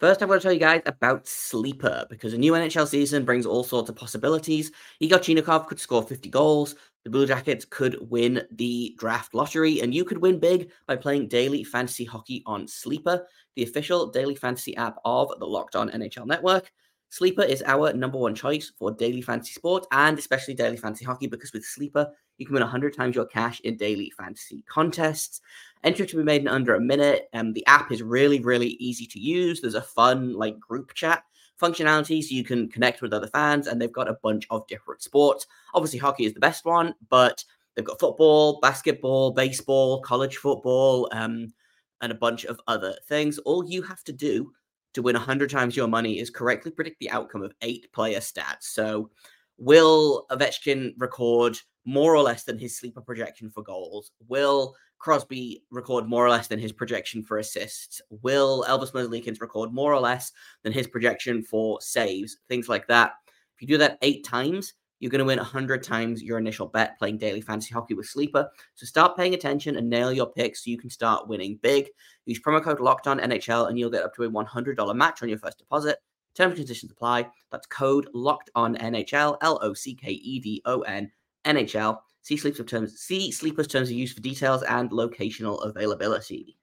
First, 0.00 0.22
I 0.22 0.24
want 0.24 0.40
to 0.40 0.46
tell 0.46 0.54
you 0.54 0.58
guys 0.58 0.80
about 0.86 1.28
Sleeper 1.28 2.06
because 2.08 2.32
a 2.32 2.38
new 2.38 2.52
NHL 2.52 2.88
season 2.88 3.22
brings 3.26 3.44
all 3.44 3.62
sorts 3.62 3.90
of 3.90 3.96
possibilities. 3.96 4.72
Igor 4.98 5.18
could 5.18 5.78
score 5.78 6.02
50 6.02 6.30
goals, 6.30 6.74
the 7.04 7.10
Blue 7.10 7.26
Jackets 7.26 7.66
could 7.66 7.98
win 8.10 8.42
the 8.50 8.94
draft 8.98 9.34
lottery, 9.34 9.82
and 9.82 9.94
you 9.94 10.06
could 10.06 10.16
win 10.16 10.38
big 10.38 10.70
by 10.86 10.96
playing 10.96 11.28
daily 11.28 11.62
fantasy 11.62 12.06
hockey 12.06 12.42
on 12.46 12.66
Sleeper, 12.66 13.26
the 13.56 13.62
official 13.62 14.06
daily 14.06 14.34
fantasy 14.34 14.74
app 14.78 14.96
of 15.04 15.38
the 15.38 15.46
Locked 15.46 15.76
On 15.76 15.90
NHL 15.90 16.26
Network. 16.26 16.72
Sleeper 17.10 17.42
is 17.42 17.62
our 17.66 17.92
number 17.92 18.16
one 18.16 18.34
choice 18.34 18.72
for 18.78 18.92
daily 18.92 19.20
fantasy 19.20 19.52
sports 19.52 19.86
and 19.92 20.18
especially 20.18 20.54
daily 20.54 20.78
fantasy 20.78 21.04
hockey 21.04 21.26
because 21.26 21.52
with 21.52 21.64
Sleeper, 21.64 22.08
you 22.40 22.46
can 22.46 22.54
win 22.54 22.62
100 22.62 22.96
times 22.96 23.14
your 23.14 23.26
cash 23.26 23.60
in 23.60 23.76
daily 23.76 24.10
fantasy 24.16 24.64
contests. 24.66 25.42
Entry 25.84 26.06
to 26.06 26.16
be 26.16 26.22
made 26.22 26.40
in 26.40 26.48
under 26.48 26.74
a 26.74 26.80
minute. 26.80 27.28
And 27.34 27.54
the 27.54 27.66
app 27.66 27.92
is 27.92 28.02
really, 28.02 28.40
really 28.40 28.78
easy 28.80 29.06
to 29.06 29.20
use. 29.20 29.60
There's 29.60 29.74
a 29.74 29.82
fun 29.82 30.32
like 30.32 30.58
group 30.58 30.94
chat 30.94 31.22
functionality 31.60 32.22
so 32.22 32.34
you 32.34 32.42
can 32.42 32.70
connect 32.70 33.02
with 33.02 33.12
other 33.12 33.26
fans, 33.26 33.66
and 33.66 33.80
they've 33.80 33.92
got 33.92 34.08
a 34.08 34.18
bunch 34.22 34.46
of 34.48 34.66
different 34.66 35.02
sports. 35.02 35.46
Obviously, 35.74 35.98
hockey 35.98 36.24
is 36.24 36.32
the 36.32 36.40
best 36.40 36.64
one, 36.64 36.94
but 37.10 37.44
they've 37.76 37.84
got 37.84 38.00
football, 38.00 38.58
basketball, 38.60 39.32
baseball, 39.32 40.00
college 40.00 40.38
football, 40.38 41.10
um, 41.12 41.52
and 42.00 42.10
a 42.10 42.14
bunch 42.14 42.46
of 42.46 42.58
other 42.66 42.96
things. 43.06 43.36
All 43.40 43.68
you 43.68 43.82
have 43.82 44.02
to 44.04 44.12
do 44.14 44.50
to 44.94 45.02
win 45.02 45.14
100 45.14 45.50
times 45.50 45.76
your 45.76 45.88
money 45.88 46.18
is 46.18 46.30
correctly 46.30 46.70
predict 46.70 46.98
the 47.00 47.10
outcome 47.10 47.42
of 47.42 47.52
eight 47.60 47.92
player 47.92 48.20
stats. 48.20 48.62
So, 48.62 49.10
will 49.58 50.24
Ovechkin 50.30 50.94
record 50.96 51.58
more 51.84 52.14
or 52.14 52.22
less 52.22 52.44
than 52.44 52.58
his 52.58 52.76
sleeper 52.76 53.00
projection 53.00 53.50
for 53.50 53.62
goals? 53.62 54.12
Will 54.28 54.74
Crosby 54.98 55.62
record 55.70 56.06
more 56.06 56.24
or 56.24 56.30
less 56.30 56.46
than 56.46 56.58
his 56.58 56.72
projection 56.72 57.22
for 57.22 57.38
assists? 57.38 58.00
Will 58.22 58.64
Elvis 58.68 58.92
Merzlikins 58.92 59.40
record 59.40 59.72
more 59.72 59.92
or 59.92 60.00
less 60.00 60.32
than 60.62 60.72
his 60.72 60.86
projection 60.86 61.42
for 61.42 61.80
saves? 61.80 62.38
Things 62.48 62.68
like 62.68 62.86
that. 62.88 63.12
If 63.56 63.62
you 63.62 63.68
do 63.68 63.78
that 63.78 63.98
eight 64.02 64.24
times, 64.24 64.74
you're 65.00 65.10
going 65.10 65.20
to 65.20 65.24
win 65.24 65.38
100 65.38 65.82
times 65.82 66.22
your 66.22 66.38
initial 66.38 66.66
bet 66.66 66.98
playing 66.98 67.16
daily 67.16 67.40
fantasy 67.40 67.72
hockey 67.72 67.94
with 67.94 68.06
Sleeper. 68.06 68.48
So 68.74 68.84
start 68.84 69.16
paying 69.16 69.32
attention 69.32 69.76
and 69.76 69.88
nail 69.88 70.12
your 70.12 70.30
picks 70.30 70.64
so 70.64 70.70
you 70.70 70.78
can 70.78 70.90
start 70.90 71.26
winning 71.26 71.58
big. 71.62 71.88
Use 72.26 72.40
promo 72.40 72.62
code 72.62 72.80
Locked 72.80 73.06
On 73.06 73.18
NHL 73.18 73.68
and 73.68 73.78
you'll 73.78 73.90
get 73.90 74.04
up 74.04 74.14
to 74.16 74.24
a 74.24 74.30
$100 74.30 74.94
match 74.94 75.22
on 75.22 75.30
your 75.30 75.38
first 75.38 75.58
deposit. 75.58 75.98
Terms 76.34 76.50
and 76.50 76.58
conditions 76.58 76.92
apply. 76.92 77.26
That's 77.50 77.66
code 77.66 78.08
Locked 78.12 78.50
On 78.54 78.76
NHL, 78.76 79.38
L 79.40 79.58
O 79.62 79.72
C 79.72 79.94
K 79.94 80.10
E 80.10 80.38
D 80.38 80.62
O 80.66 80.82
N 80.82 81.10
NHL. 81.44 81.98
See 82.22 82.36
sleepers 82.36 82.66
terms. 82.66 82.98
See 83.00 83.30
sleepers 83.30 83.66
terms 83.66 83.88
of 83.88 83.96
use 83.96 84.12
for 84.12 84.20
details 84.20 84.62
and 84.62 84.90
locational 84.90 85.64
availability. 85.64 86.56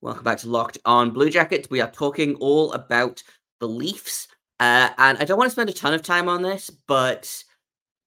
Welcome 0.00 0.24
back 0.24 0.38
to 0.38 0.48
Locked 0.48 0.78
On 0.84 1.10
Blue 1.10 1.30
Jackets. 1.30 1.68
We 1.70 1.80
are 1.80 1.90
talking 1.90 2.34
all 2.36 2.72
about 2.72 3.22
the 3.58 3.68
Leafs 3.68 4.28
uh, 4.60 4.90
and 4.98 5.16
I 5.16 5.24
don't 5.24 5.38
want 5.38 5.48
to 5.48 5.52
spend 5.52 5.70
a 5.70 5.72
ton 5.72 5.94
of 5.94 6.02
time 6.02 6.28
on 6.28 6.42
this, 6.42 6.68
but 6.68 7.42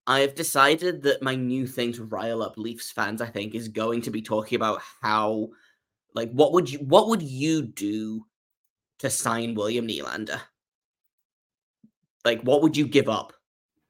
I've 0.06 0.36
decided 0.36 1.02
that 1.02 1.24
my 1.24 1.34
new 1.34 1.66
thing 1.66 1.92
to 1.94 2.04
rile 2.04 2.44
up 2.44 2.60
Leafs 2.60 2.92
fans, 2.92 3.22
I 3.22 3.28
think, 3.28 3.56
is 3.56 3.68
going 3.68 4.04
to 4.04 4.12
be 4.12 4.22
talking 4.22 4.56
about 4.56 4.80
how, 5.02 5.50
like, 6.14 6.32
what 6.32 6.54
would 6.54 6.72
you, 6.72 6.78
what 6.78 7.10
would 7.10 7.24
you 7.24 7.64
do 7.64 8.28
to 9.00 9.10
sign 9.10 9.56
William 9.56 9.88
Nylander? 9.88 10.40
Like, 12.26 12.42
what 12.42 12.62
would 12.62 12.78
you 12.78 12.88
give 12.88 13.10
up? 13.10 13.34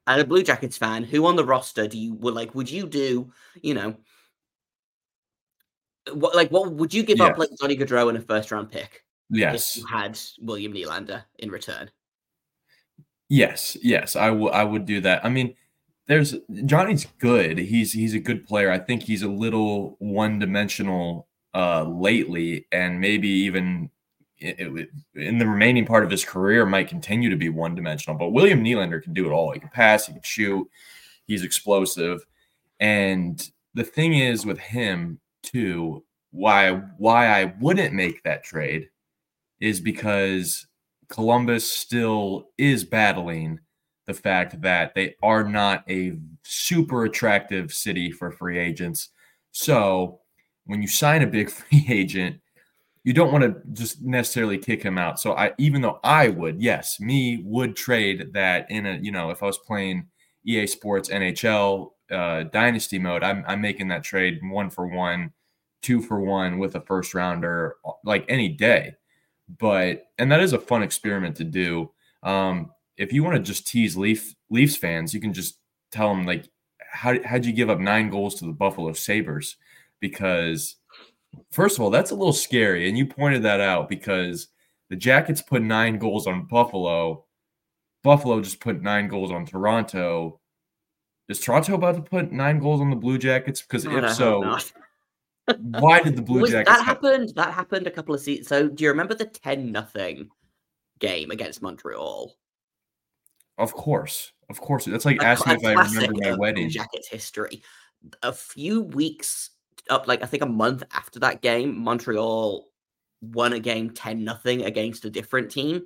And 0.06 0.20
a 0.20 0.24
Blue 0.24 0.42
Jackets 0.42 0.76
fan, 0.76 1.02
who 1.02 1.24
on 1.26 1.36
the 1.36 1.44
roster 1.44 1.86
do 1.86 1.98
you 1.98 2.14
would 2.14 2.34
like? 2.34 2.54
Would 2.54 2.70
you 2.70 2.86
do, 2.86 3.32
you 3.62 3.72
know, 3.72 3.96
what 6.12 6.34
like 6.34 6.50
what 6.50 6.72
would 6.72 6.92
you 6.92 7.02
give 7.02 7.18
yes. 7.18 7.30
up 7.30 7.38
like 7.38 7.48
Johnny 7.60 7.76
Gaudreau 7.76 8.10
in 8.10 8.16
a 8.16 8.20
first 8.20 8.50
round 8.52 8.70
pick? 8.70 9.04
Yes, 9.30 9.76
you 9.76 9.86
had 9.86 10.18
William 10.40 10.72
Nylander 10.72 11.24
in 11.38 11.50
return. 11.50 11.90
Yes, 13.28 13.76
yes, 13.82 14.16
I 14.16 14.30
would 14.30 14.52
I 14.52 14.64
would 14.64 14.84
do 14.84 15.00
that. 15.00 15.24
I 15.24 15.30
mean, 15.30 15.54
there's 16.06 16.36
Johnny's 16.66 17.06
good. 17.18 17.58
He's 17.58 17.92
he's 17.92 18.14
a 18.14 18.20
good 18.20 18.46
player. 18.46 18.70
I 18.70 18.78
think 18.78 19.02
he's 19.02 19.22
a 19.22 19.28
little 19.28 19.96
one 19.98 20.38
dimensional 20.38 21.28
uh 21.54 21.84
lately, 21.84 22.66
and 22.70 23.00
maybe 23.00 23.28
even 23.28 23.90
it, 24.44 24.88
in 25.14 25.38
the 25.38 25.46
remaining 25.46 25.86
part 25.86 26.04
of 26.04 26.10
his 26.10 26.24
career 26.24 26.66
might 26.66 26.88
continue 26.88 27.30
to 27.30 27.36
be 27.36 27.48
one 27.48 27.74
dimensional. 27.74 28.18
But 28.18 28.30
William 28.30 28.62
Nylander 28.62 29.02
can 29.02 29.14
do 29.14 29.26
it 29.26 29.32
all. 29.32 29.52
He 29.52 29.60
can 29.60 29.70
pass, 29.70 30.06
he 30.06 30.12
can 30.12 30.22
shoot, 30.22 30.68
he's 31.26 31.44
explosive, 31.44 32.24
and 32.80 33.50
the 33.74 33.84
thing 33.84 34.14
is 34.14 34.46
with 34.46 34.58
him 34.58 35.18
too. 35.42 36.04
Why 36.30 36.72
why 36.98 37.28
I 37.28 37.54
wouldn't 37.60 37.94
make 37.94 38.22
that 38.24 38.44
trade 38.44 38.88
is 39.60 39.80
because 39.80 40.66
Columbus 41.08 41.70
still 41.70 42.48
is 42.58 42.84
battling 42.84 43.60
the 44.06 44.14
fact 44.14 44.60
that 44.62 44.94
they 44.94 45.14
are 45.22 45.44
not 45.44 45.84
a 45.88 46.16
super 46.42 47.04
attractive 47.04 47.72
city 47.72 48.10
for 48.10 48.30
free 48.30 48.58
agents. 48.58 49.10
So 49.52 50.20
when 50.66 50.82
you 50.82 50.88
sign 50.88 51.22
a 51.22 51.26
big 51.26 51.50
free 51.50 51.86
agent, 51.88 52.40
you 53.04 53.12
don't 53.12 53.32
want 53.32 53.44
to 53.44 53.56
just 53.72 54.02
necessarily 54.02 54.58
kick 54.58 54.82
him 54.82 54.98
out. 54.98 55.20
So 55.20 55.34
I 55.34 55.52
even 55.58 55.82
though 55.82 56.00
I 56.02 56.28
would, 56.28 56.60
yes, 56.60 56.98
me 57.00 57.42
would 57.44 57.76
trade 57.76 58.32
that 58.32 58.70
in 58.70 58.86
a, 58.86 58.98
you 59.00 59.12
know, 59.12 59.30
if 59.30 59.42
I 59.42 59.46
was 59.46 59.58
playing 59.58 60.08
EA 60.44 60.66
Sports 60.66 61.08
NHL 61.10 61.90
uh, 62.10 62.44
dynasty 62.44 62.98
mode, 62.98 63.22
I'm, 63.22 63.44
I'm 63.46 63.60
making 63.60 63.88
that 63.88 64.02
trade 64.02 64.40
one 64.42 64.70
for 64.70 64.86
one, 64.86 65.32
two 65.82 66.02
for 66.02 66.20
one 66.20 66.58
with 66.58 66.74
a 66.74 66.80
first 66.80 67.14
rounder 67.14 67.76
like 68.04 68.24
any 68.28 68.48
day 68.48 68.94
but 69.58 70.06
and 70.18 70.30
that 70.32 70.40
is 70.40 70.52
a 70.52 70.58
fun 70.58 70.82
experiment 70.82 71.36
to 71.36 71.44
do. 71.44 71.90
Um, 72.22 72.70
if 72.96 73.12
you 73.12 73.24
want 73.24 73.36
to 73.36 73.42
just 73.42 73.66
tease 73.66 73.96
Leaf 73.96 74.34
Leafs 74.50 74.76
fans, 74.76 75.12
you 75.12 75.20
can 75.20 75.32
just 75.32 75.58
tell 75.90 76.08
them 76.08 76.24
like, 76.24 76.48
how 76.90 77.14
how'd 77.24 77.44
you 77.44 77.52
give 77.52 77.70
up 77.70 77.80
nine 77.80 78.10
goals 78.10 78.36
to 78.36 78.46
the 78.46 78.52
Buffalo 78.52 78.92
Sabres? 78.92 79.56
Because 80.00 80.76
first 81.50 81.76
of 81.76 81.82
all, 81.82 81.90
that's 81.90 82.10
a 82.10 82.14
little 82.14 82.32
scary, 82.32 82.88
and 82.88 82.98
you 82.98 83.06
pointed 83.06 83.42
that 83.42 83.60
out 83.60 83.88
because 83.88 84.48
the 84.90 84.96
Jackets 84.96 85.42
put 85.42 85.62
nine 85.62 85.98
goals 85.98 86.26
on 86.26 86.46
Buffalo. 86.46 87.24
Buffalo 88.02 88.40
just 88.40 88.60
put 88.60 88.82
nine 88.82 89.08
goals 89.08 89.30
on 89.30 89.46
Toronto. 89.46 90.40
Is 91.28 91.40
Toronto 91.40 91.74
about 91.74 91.96
to 91.96 92.02
put 92.02 92.32
nine 92.32 92.58
goals 92.58 92.80
on 92.80 92.90
the 92.90 92.96
Blue 92.96 93.18
Jackets? 93.18 93.62
Because 93.62 93.86
if 93.86 94.14
so, 94.14 94.58
why 95.58 96.02
did 96.02 96.16
the 96.16 96.22
Blue 96.22 96.42
was, 96.42 96.50
Jackets? 96.50 96.76
That 96.76 96.84
happened. 96.84 97.32
That 97.34 97.52
happened 97.52 97.86
a 97.86 97.90
couple 97.90 98.14
of 98.14 98.20
seasons. 98.20 98.48
So, 98.48 98.68
do 98.68 98.84
you 98.84 98.90
remember 98.90 99.14
the 99.14 99.26
ten 99.26 99.72
nothing 99.72 100.28
game 100.98 101.30
against 101.30 101.62
Montreal? 101.62 102.34
Of 103.56 103.72
course, 103.72 104.32
of 104.50 104.60
course. 104.60 104.84
That's 104.84 105.04
like 105.04 105.22
a, 105.22 105.26
asking 105.26 105.54
if 105.54 105.64
I 105.64 105.72
remember 105.72 106.12
my 106.20 106.36
wedding. 106.36 106.68
Jackets 106.68 107.08
history. 107.08 107.62
A 108.22 108.32
few 108.32 108.82
weeks 108.82 109.50
up, 109.90 110.08
like 110.08 110.22
I 110.22 110.26
think 110.26 110.42
a 110.42 110.46
month 110.46 110.82
after 110.92 111.18
that 111.20 111.42
game, 111.42 111.78
Montreal 111.78 112.66
won 113.20 113.52
a 113.52 113.60
game 113.60 113.90
ten 113.90 114.24
nothing 114.24 114.62
against 114.62 115.04
a 115.04 115.10
different 115.10 115.50
team. 115.50 115.82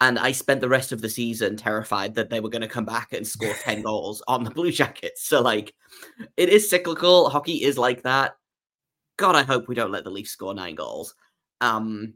And 0.00 0.18
I 0.18 0.30
spent 0.30 0.60
the 0.60 0.68
rest 0.68 0.92
of 0.92 1.00
the 1.00 1.08
season 1.08 1.56
terrified 1.56 2.14
that 2.14 2.30
they 2.30 2.38
were 2.38 2.50
going 2.50 2.62
to 2.62 2.68
come 2.68 2.84
back 2.84 3.12
and 3.12 3.26
score 3.26 3.52
10 3.62 3.82
goals 3.82 4.22
on 4.28 4.44
the 4.44 4.50
Blue 4.50 4.70
Jackets. 4.70 5.24
So, 5.24 5.42
like, 5.42 5.74
it 6.36 6.48
is 6.48 6.70
cyclical. 6.70 7.28
Hockey 7.30 7.64
is 7.64 7.76
like 7.76 8.02
that. 8.04 8.36
God, 9.16 9.34
I 9.34 9.42
hope 9.42 9.66
we 9.66 9.74
don't 9.74 9.90
let 9.90 10.04
the 10.04 10.10
Leafs 10.10 10.30
score 10.30 10.54
nine 10.54 10.76
goals. 10.76 11.16
Um, 11.60 12.14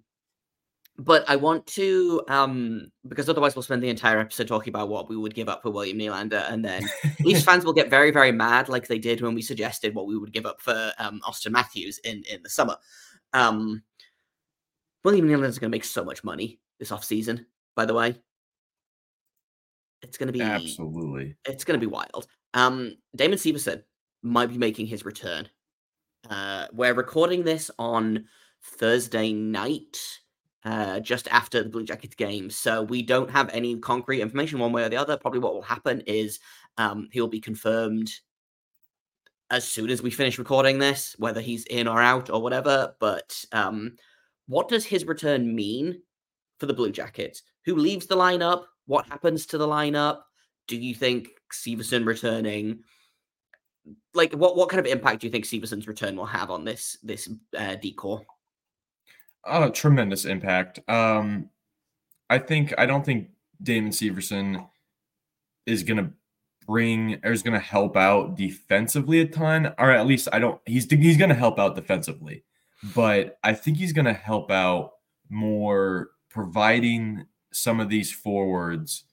but 0.98 1.24
I 1.28 1.36
want 1.36 1.66
to, 1.68 2.22
um, 2.28 2.90
because 3.08 3.28
otherwise 3.28 3.54
we'll 3.54 3.62
spend 3.62 3.82
the 3.82 3.88
entire 3.88 4.18
episode 4.18 4.48
talking 4.48 4.70
about 4.70 4.88
what 4.88 5.08
we 5.08 5.16
would 5.16 5.34
give 5.34 5.48
up 5.48 5.62
for 5.62 5.70
William 5.70 5.98
Nylander, 5.98 6.50
and 6.50 6.64
then 6.64 6.88
Leafs 7.20 7.44
fans 7.46 7.64
will 7.64 7.72
get 7.72 7.90
very, 7.90 8.10
very 8.10 8.32
mad, 8.32 8.68
like 8.68 8.86
they 8.86 8.98
did 8.98 9.20
when 9.20 9.34
we 9.34 9.42
suggested 9.42 9.94
what 9.94 10.06
we 10.06 10.18
would 10.18 10.32
give 10.32 10.46
up 10.46 10.60
for 10.60 10.92
um, 10.98 11.20
Auston 11.26 11.52
Matthews 11.52 11.98
in 12.04 12.22
in 12.30 12.42
the 12.42 12.50
summer. 12.50 12.76
Um, 13.32 13.82
William 15.04 15.26
Nylander 15.26 15.48
is 15.48 15.58
going 15.58 15.70
to 15.70 15.76
make 15.76 15.84
so 15.84 16.04
much 16.04 16.22
money 16.24 16.60
this 16.78 16.92
off 16.92 17.04
season. 17.04 17.46
By 17.74 17.86
the 17.86 17.94
way, 17.94 18.14
it's 20.02 20.18
going 20.18 20.26
to 20.26 20.32
be 20.32 20.42
absolutely, 20.42 21.36
it's 21.46 21.64
going 21.64 21.80
to 21.80 21.86
be 21.86 21.90
wild. 21.90 22.26
Um, 22.54 22.96
Damon 23.16 23.38
Severson 23.38 23.82
might 24.22 24.50
be 24.50 24.58
making 24.58 24.86
his 24.86 25.04
return 25.04 25.48
uh, 26.30 26.66
we're 26.72 26.94
recording 26.94 27.42
this 27.42 27.70
on 27.78 28.26
Thursday 28.62 29.32
night, 29.32 29.98
uh, 30.64 31.00
just 31.00 31.28
after 31.28 31.62
the 31.62 31.68
Blue 31.68 31.84
Jackets 31.84 32.14
game. 32.14 32.50
So 32.50 32.82
we 32.82 33.02
don't 33.02 33.30
have 33.30 33.50
any 33.50 33.76
concrete 33.78 34.20
information 34.20 34.58
one 34.58 34.72
way 34.72 34.84
or 34.84 34.88
the 34.88 34.96
other. 34.96 35.16
Probably 35.16 35.40
what 35.40 35.54
will 35.54 35.62
happen 35.62 36.02
is 36.06 36.40
um, 36.78 37.08
he'll 37.12 37.28
be 37.28 37.40
confirmed 37.40 38.12
as 39.50 39.68
soon 39.68 39.90
as 39.90 40.02
we 40.02 40.10
finish 40.10 40.38
recording 40.38 40.78
this, 40.78 41.14
whether 41.18 41.40
he's 41.40 41.64
in 41.66 41.86
or 41.88 42.00
out 42.00 42.30
or 42.30 42.40
whatever. 42.40 42.94
But 43.00 43.44
um, 43.52 43.96
what 44.46 44.68
does 44.68 44.84
his 44.84 45.04
return 45.04 45.54
mean 45.54 46.00
for 46.58 46.66
the 46.66 46.74
Blue 46.74 46.90
Jackets? 46.90 47.42
Who 47.64 47.76
leaves 47.76 48.06
the 48.06 48.16
lineup? 48.16 48.64
What 48.86 49.06
happens 49.06 49.46
to 49.46 49.58
the 49.58 49.66
lineup? 49.66 50.22
Do 50.68 50.76
you 50.76 50.94
think 50.94 51.28
Severson 51.52 52.06
returning 52.06 52.80
like 54.14 54.32
what 54.32 54.56
what 54.56 54.68
kind 54.68 54.80
of 54.80 54.86
impact 54.86 55.20
do 55.20 55.26
you 55.26 55.30
think 55.30 55.44
Severson's 55.44 55.88
return 55.88 56.16
will 56.16 56.26
have 56.26 56.50
on 56.50 56.64
this 56.64 56.96
this 57.02 57.28
uh, 57.56 57.74
D 57.76 57.92
corps? 57.92 58.24
Oh, 59.44 59.70
tremendous 59.70 60.24
impact. 60.24 60.78
Um, 60.88 61.50
I 62.30 62.38
think 62.38 62.72
I 62.78 62.86
don't 62.86 63.04
think 63.04 63.30
Damon 63.62 63.90
Severson 63.90 64.66
is 65.66 65.82
to 65.98 66.12
bring 66.66 67.20
or 67.24 67.32
is 67.32 67.42
to 67.54 67.64
help 67.64 67.96
out 67.96 68.36
defensively 68.36 69.20
a 69.20 69.26
ton, 69.26 69.74
or 69.78 69.90
at 69.90 70.06
least 70.06 70.28
I 70.32 70.38
don't. 70.38 70.60
He's 70.66 70.90
he's 70.90 71.16
to 71.30 71.34
help 71.34 71.58
out 71.58 71.74
defensively, 71.74 72.44
but 72.94 73.38
I 73.42 73.54
think 73.54 73.76
he's 73.76 73.92
to 74.06 74.12
help 74.12 74.50
out 74.50 74.92
more 75.28 76.10
providing 76.30 77.26
some 77.52 77.80
of 77.80 77.88
these 77.88 78.10
forwards 78.12 79.04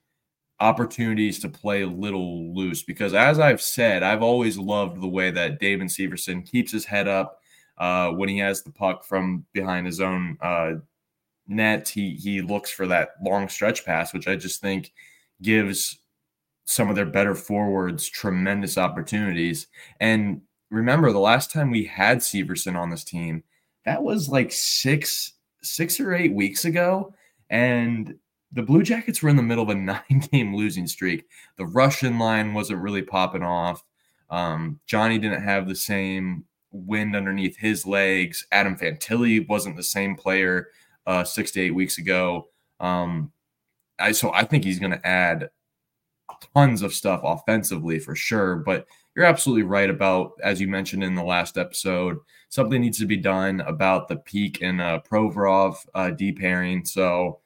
opportunities 0.61 1.39
to 1.39 1.49
play 1.49 1.83
a 1.83 1.87
little 1.87 2.53
loose 2.53 2.83
because 2.83 3.13
as 3.13 3.39
I've 3.39 3.61
said, 3.61 4.03
I've 4.03 4.21
always 4.21 4.57
loved 4.57 5.01
the 5.01 5.07
way 5.07 5.31
that 5.31 5.59
Damon 5.59 5.87
Severson 5.87 6.45
keeps 6.45 6.71
his 6.71 6.85
head 6.85 7.07
up 7.07 7.38
uh, 7.79 8.11
when 8.11 8.29
he 8.29 8.37
has 8.39 8.61
the 8.61 8.71
puck 8.71 9.03
from 9.03 9.45
behind 9.53 9.85
his 9.85 10.01
own 10.01 10.37
uh, 10.41 10.73
net. 11.47 11.89
He 11.89 12.15
he 12.15 12.41
looks 12.41 12.71
for 12.71 12.87
that 12.87 13.09
long 13.23 13.49
stretch 13.49 13.85
pass, 13.85 14.13
which 14.13 14.27
I 14.27 14.35
just 14.35 14.61
think 14.61 14.91
gives 15.41 15.99
some 16.65 16.89
of 16.89 16.95
their 16.95 17.05
better 17.05 17.33
forwards 17.33 18.07
tremendous 18.07 18.77
opportunities. 18.77 19.67
And 19.99 20.41
remember, 20.69 21.11
the 21.11 21.19
last 21.19 21.51
time 21.51 21.71
we 21.71 21.85
had 21.85 22.19
Severson 22.19 22.75
on 22.75 22.89
this 22.89 23.03
team, 23.03 23.43
that 23.85 24.03
was 24.03 24.29
like 24.29 24.51
six 24.51 25.33
six 25.61 25.99
or 25.99 26.13
eight 26.13 26.33
weeks 26.33 26.65
ago, 26.65 27.13
and 27.49 28.15
the 28.51 28.63
Blue 28.63 28.83
Jackets 28.83 29.21
were 29.21 29.29
in 29.29 29.35
the 29.35 29.43
middle 29.43 29.63
of 29.63 29.69
a 29.69 29.75
nine 29.79 30.23
game 30.31 30.55
losing 30.55 30.87
streak. 30.87 31.25
The 31.57 31.65
Russian 31.65 32.19
line 32.19 32.53
wasn't 32.53 32.81
really 32.81 33.01
popping 33.01 33.43
off. 33.43 33.83
Um, 34.29 34.79
Johnny 34.85 35.17
didn't 35.17 35.41
have 35.41 35.67
the 35.67 35.75
same 35.75 36.45
wind 36.71 37.15
underneath 37.15 37.57
his 37.57 37.85
legs. 37.85 38.45
Adam 38.51 38.75
Fantilli 38.75 39.47
wasn't 39.47 39.75
the 39.75 39.83
same 39.83 40.15
player 40.15 40.67
uh, 41.07 41.23
six 41.23 41.51
to 41.51 41.61
eight 41.61 41.75
weeks 41.75 41.97
ago. 41.97 42.47
Um, 42.79 43.31
I, 43.99 44.11
so 44.11 44.31
I 44.31 44.43
think 44.43 44.63
he's 44.63 44.79
going 44.79 44.91
to 44.91 45.07
add 45.07 45.49
tons 46.55 46.81
of 46.81 46.93
stuff 46.93 47.21
offensively 47.23 47.99
for 47.99 48.15
sure. 48.15 48.57
But 48.57 48.87
you're 49.15 49.25
absolutely 49.25 49.63
right 49.63 49.89
about, 49.89 50.33
as 50.43 50.61
you 50.61 50.67
mentioned 50.67 51.03
in 51.03 51.15
the 51.15 51.23
last 51.23 51.57
episode, 51.57 52.17
something 52.49 52.79
needs 52.79 52.99
to 52.99 53.05
be 53.05 53.17
done 53.17 53.61
about 53.61 54.07
the 54.07 54.17
Peeke 54.17 54.61
and 54.61 54.79
uh, 54.79 55.01
Provorov 55.09 55.75
uh, 55.93 56.11
D 56.11 56.31
pairing. 56.31 56.85
So 56.85 57.39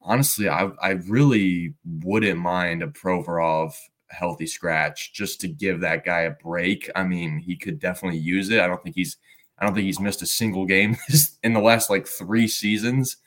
honestly, 0.00 0.48
I, 0.48 0.70
I 0.80 0.90
really 1.06 1.74
wouldn't 1.84 2.40
mind 2.40 2.82
a 2.82 2.88
Provorov 2.88 3.74
healthy 4.12 4.46
scratch 4.46 5.12
just 5.12 5.40
to 5.40 5.48
give 5.48 5.80
that 5.80 6.04
guy 6.04 6.22
a 6.22 6.30
break. 6.30 6.90
I 6.94 7.04
mean, 7.04 7.38
he 7.38 7.56
could 7.56 7.78
definitely 7.78 8.18
use 8.18 8.50
it. 8.50 8.60
I 8.60 8.66
don't 8.66 8.82
think 8.82 8.94
he's 8.96 9.16
I 9.58 9.64
don't 9.64 9.74
think 9.74 9.86
he's 9.86 10.00
missed 10.00 10.22
a 10.22 10.26
single 10.26 10.66
game 10.66 10.96
in 11.42 11.52
the 11.52 11.60
last 11.60 11.90
like 11.90 12.06
three 12.06 12.48
seasons. 12.48 13.18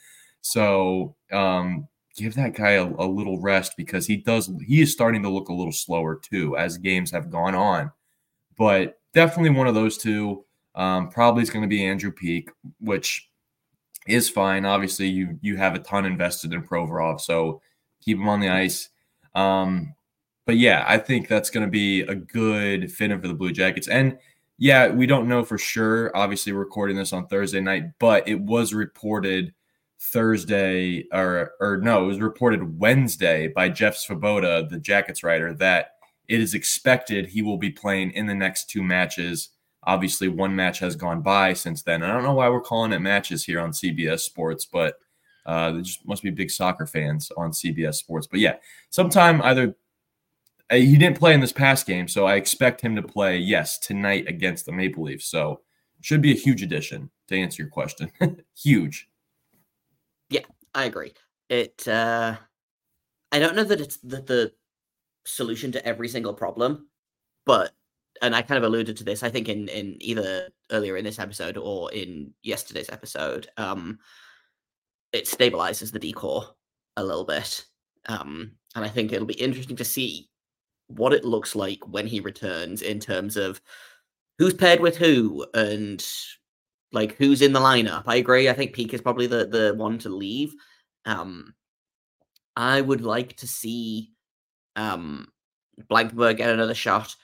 So 0.42 1.16
um, 1.32 1.88
give 2.16 2.36
that 2.36 2.56
guy 2.56 2.72
a, 2.72 2.86
a, 2.86 3.08
little 3.08 3.40
rest 3.40 3.74
because 3.78 4.06
he 4.06 4.18
does 4.18 4.52
he 4.66 4.82
is 4.82 4.92
starting 4.92 5.24
to 5.24 5.30
look 5.30 5.50
a 5.50 5.54
little 5.54 5.72
slower 5.72 6.20
too 6.22 6.58
as 6.58 6.78
games 6.78 7.12
have 7.12 7.32
gone 7.32 7.56
on. 7.56 7.92
But 8.58 9.00
definitely 9.14 9.52
one 9.52 9.68
of 9.68 9.76
those 9.76 9.98
two. 9.98 10.46
Um, 10.76 11.10
probably 11.10 11.42
is 11.42 11.50
going 11.50 11.64
to 11.64 11.70
be 11.70 11.86
Andrew 11.86 12.12
Peeke, 12.12 12.50
which 12.82 13.30
is 14.08 14.30
fine. 14.30 14.66
Obviously, 14.66 15.08
you 15.08 15.40
you 15.42 15.56
have 15.56 15.74
a 15.74 15.80
ton 15.80 16.06
invested 16.06 16.54
in 16.54 16.62
Provorov, 16.62 17.22
so 17.22 17.62
keep 18.04 18.18
him 18.18 18.28
on 18.28 18.42
the 18.42 18.50
ice. 18.50 18.90
Um, 19.34 19.96
but 20.46 20.58
yeah, 20.58 20.86
I 20.88 20.98
think 20.98 21.28
that's 21.28 21.50
going 21.50 21.66
to 21.66 21.72
be 21.72 22.02
a 22.02 22.16
good 22.16 22.92
fit 22.92 23.12
in 23.12 23.22
for 23.22 23.28
the 23.28 23.34
Blue 23.34 23.52
Jackets. 23.52 23.88
And 23.88 24.18
yeah, 24.58 24.90
we 24.90 25.06
don't 25.06 25.28
know 25.28 25.44
for 25.44 25.58
sure. 25.58 26.16
Obviously, 26.16 26.54
recording 26.54 26.96
this 26.96 27.14
on 27.14 27.28
Thursday 27.28 27.60
night, 27.60 27.84
but 28.00 28.28
it 28.28 28.40
was 28.40 28.74
reported 28.74 29.54
Thursday 30.00 31.06
or 31.12 31.54
or 31.60 31.78
no, 31.78 32.04
it 32.04 32.08
was 32.08 32.20
reported 32.20 32.80
Wednesday 32.80 33.48
by 33.48 33.70
Jeff 33.70 33.96
Svoboda, 33.96 34.70
the 34.70 34.80
Jackets 34.80 35.24
writer, 35.24 35.54
that 35.56 35.96
it 36.28 36.40
is 36.40 36.54
expected 36.54 37.28
he 37.28 37.42
will 37.42 37.58
be 37.58 37.72
playing 37.72 38.12
in 38.12 38.28
the 38.28 38.36
next 38.36 38.70
two 38.70 38.84
matches. 38.84 39.50
Obviously, 39.84 40.28
one 40.28 40.56
match 40.56 40.80
has 40.80 40.96
gone 40.96 41.22
by 41.22 41.54
since 41.54 41.84
then. 41.84 42.02
I 42.02 42.12
don't 42.12 42.24
know 42.24 42.34
why 42.34 42.50
we're 42.50 42.62
calling 42.62 42.94
it 42.94 43.00
matches 43.00 43.44
here 43.44 43.60
on 43.60 43.72
CBS 43.72 44.22
Sports, 44.22 44.66
but 44.66 44.96
uh, 45.46 45.72
there 45.72 45.82
just 45.82 46.08
must 46.08 46.24
be 46.24 46.32
big 46.32 46.50
soccer 46.50 46.88
fans 46.88 47.32
on 47.38 47.52
CBS 47.52 47.96
Sports. 47.96 48.26
But 48.26 48.40
yeah, 48.40 48.56
sometime 48.90 49.42
either 49.44 49.76
he 50.72 50.98
didn't 50.98 51.20
play 51.20 51.34
in 51.34 51.42
this 51.42 51.52
past 51.52 51.86
game, 51.86 52.08
so 52.08 52.26
I 52.26 52.36
expect 52.36 52.82
him 52.82 52.96
to 52.96 53.04
play, 53.04 53.38
yes, 53.38 53.78
tonight 53.78 54.28
against 54.28 54.66
the 54.66 54.72
Maple 54.72 55.04
Leafs. 55.04 55.26
So 55.26 55.62
should 56.02 56.22
be 56.22 56.32
a 56.32 56.36
huge 56.36 56.62
addition 56.62 57.10
to 57.28 57.38
answer 57.38 57.64
your 57.64 57.70
question. 57.70 58.12
huge. 58.56 59.10
Yeah, 60.30 60.46
I 60.74 60.86
agree. 60.86 61.14
It 61.50 61.88
uh 61.88 62.36
I 63.32 63.40
don't 63.40 63.56
know 63.56 63.64
that 63.64 63.82
it's 63.82 63.98
the, 63.98 64.22
the 64.22 64.52
solution 65.26 65.72
to 65.74 65.86
every 65.86 66.08
single 66.08 66.34
problem, 66.34 66.88
but 67.46 67.72
and 68.22 68.36
I 68.36 68.42
kind 68.42 68.58
of 68.58 68.64
alluded 68.64 68.98
to 68.98 69.04
this, 69.04 69.24
I 69.24 69.30
think 69.30 69.50
in 69.50 69.68
in 69.68 69.98
either 70.00 70.50
earlier 70.72 70.98
in 70.98 71.06
this 71.06 71.20
episode 71.20 71.58
or 71.58 71.92
in 71.92 72.34
yesterday's 72.44 72.90
episode, 72.90 73.48
um 73.58 74.00
it 75.12 75.26
stabilizes 75.26 75.92
the 75.92 76.00
D 76.00 76.12
corps 76.12 76.56
a 76.98 77.04
little 77.04 77.26
bit. 77.26 77.66
Um 78.08 78.54
and 78.76 78.86
I 78.86 78.90
think 78.90 79.12
it'll 79.12 79.26
be 79.26 79.34
interesting 79.34 79.78
to 79.78 79.86
see 79.86 80.30
what 80.88 81.14
it 81.14 81.26
looks 81.26 81.56
like 81.56 81.88
when 81.88 82.08
he 82.08 82.20
returns 82.20 82.82
in 82.82 83.00
terms 83.00 83.38
of 83.38 83.62
who's 84.38 84.54
paired 84.54 84.80
with 84.80 84.98
who 84.98 85.46
and 85.54 86.06
like 86.92 87.16
who's 87.16 87.42
in 87.42 87.54
the 87.54 87.60
lineup. 87.60 88.04
I 88.06 88.16
agree. 88.18 88.50
I 88.50 88.54
think 88.54 88.74
Peeke 88.74 88.94
is 88.94 89.02
probably 89.02 89.28
the 89.28 89.46
the 89.46 89.74
one 89.76 89.98
to 90.00 90.10
leave. 90.10 90.54
Um, 91.06 91.54
I 92.56 92.82
would 92.82 93.02
like 93.02 93.36
to 93.38 93.48
see 93.48 94.12
um 94.76 95.28
Blankenburg 95.90 96.38
get 96.38 96.50
another 96.50 96.76
shot. 96.76 97.16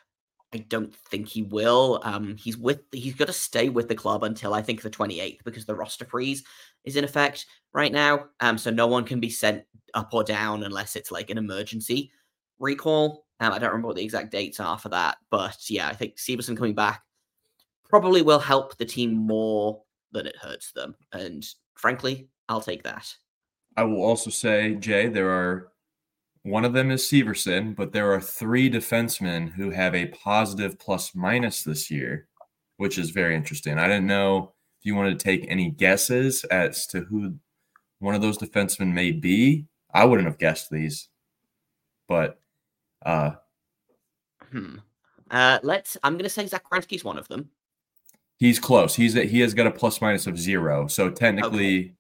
I 0.54 0.58
don't 0.58 0.94
think 0.94 1.28
he 1.30 1.44
will. 1.44 2.02
Um, 2.04 2.36
he's 2.36 2.58
with 2.58 2.82
he's 2.92 3.16
got 3.16 3.28
to 3.28 3.34
stay 3.34 3.70
with 3.70 3.88
the 3.88 3.96
club 3.96 4.24
until 4.24 4.54
I 4.54 4.62
think 4.62 4.82
the 4.82 4.90
28th 4.90 5.40
because 5.46 5.66
the 5.66 5.76
roster 5.76 6.06
freeze 6.06 6.44
is 6.84 6.98
in 6.98 7.06
effect 7.06 7.46
right 7.74 7.92
now. 7.92 8.26
Um, 8.42 8.58
so 8.58 8.70
no 8.70 8.88
one 8.88 9.06
can 9.06 9.22
be 9.22 9.30
sent 9.30 9.64
up 9.94 10.14
or 10.14 10.24
down 10.24 10.64
unless 10.64 10.96
it's 10.96 11.12
like 11.12 11.30
an 11.30 11.38
emergency 11.38 12.12
recall. 12.60 13.26
Um, 13.42 13.54
I 13.54 13.58
don't 13.58 13.70
remember 13.70 13.88
what 13.88 13.98
the 13.98 14.04
exact 14.04 14.32
dates 14.32 14.60
are 14.60 14.78
for 14.78 14.90
that, 14.90 15.18
but 15.32 15.58
yeah, 15.68 15.88
I 15.88 15.94
think 15.94 16.18
Severson 16.18 16.56
coming 16.56 16.76
back 16.76 17.02
probably 17.90 18.22
will 18.22 18.40
help 18.40 18.78
the 18.78 18.86
team 18.86 19.16
more 19.16 19.82
than 20.12 20.28
it 20.28 20.38
hurts 20.38 20.72
them. 20.72 20.96
And 21.12 21.46
frankly, 21.74 22.30
I'll 22.48 22.62
take 22.62 22.84
that. 22.84 23.14
I 23.76 23.84
will 23.84 24.04
also 24.04 24.30
say, 24.30 24.76
Jay, 24.76 25.08
there 25.08 25.32
are 25.32 25.72
one 26.44 26.66
of 26.66 26.74
them 26.74 26.92
is 26.92 27.04
Severson, 27.04 27.76
but 27.76 27.94
there 27.94 28.12
are 28.14 28.22
three 28.22 28.70
defensemen 28.70 29.52
who 29.52 29.72
have 29.72 29.96
a 29.96 30.08
positive 30.08 30.78
plus 30.78 31.16
minus 31.16 31.64
this 31.64 31.90
year, 31.90 32.28
which 32.78 32.98
is 32.98 33.10
very 33.12 33.36
interesting. 33.36 33.78
I 33.78 33.88
didn't 33.88 34.08
know 34.08 34.54
if 34.80 34.86
you 34.86 34.96
wanted 34.96 35.18
to 35.18 35.24
take 35.24 35.46
any 35.48 35.72
guesses 35.72 36.44
as 36.46 36.86
to 36.88 37.02
who 37.02 37.36
one 38.00 38.16
of 38.16 38.22
those 38.22 38.38
defensemen 38.38 38.94
may 38.94 39.12
be. 39.12 39.66
I 39.94 40.06
wouldn't 40.06 40.28
have 40.28 40.40
guessed 40.40 40.70
these, 40.70 41.10
but 42.08 42.41
uh, 43.06 43.32
hmm. 44.52 44.78
Uh, 45.30 45.60
let's. 45.64 45.98
I'm 46.04 46.14
going 46.14 46.24
to 46.24 46.30
say 46.30 46.46
Zach 46.46 46.64
one 47.04 47.18
of 47.18 47.28
them. 47.28 47.50
He's 48.38 48.60
close. 48.60 48.96
He's 48.96 49.16
a, 49.16 49.24
he 49.24 49.40
has 49.42 49.54
got 49.54 49.68
a 49.68 49.72
plus 49.72 50.02
minus 50.02 50.28
of 50.28 50.38
zero, 50.38 50.88
so 50.88 51.10
technically 51.10 51.80
okay. 51.80 51.94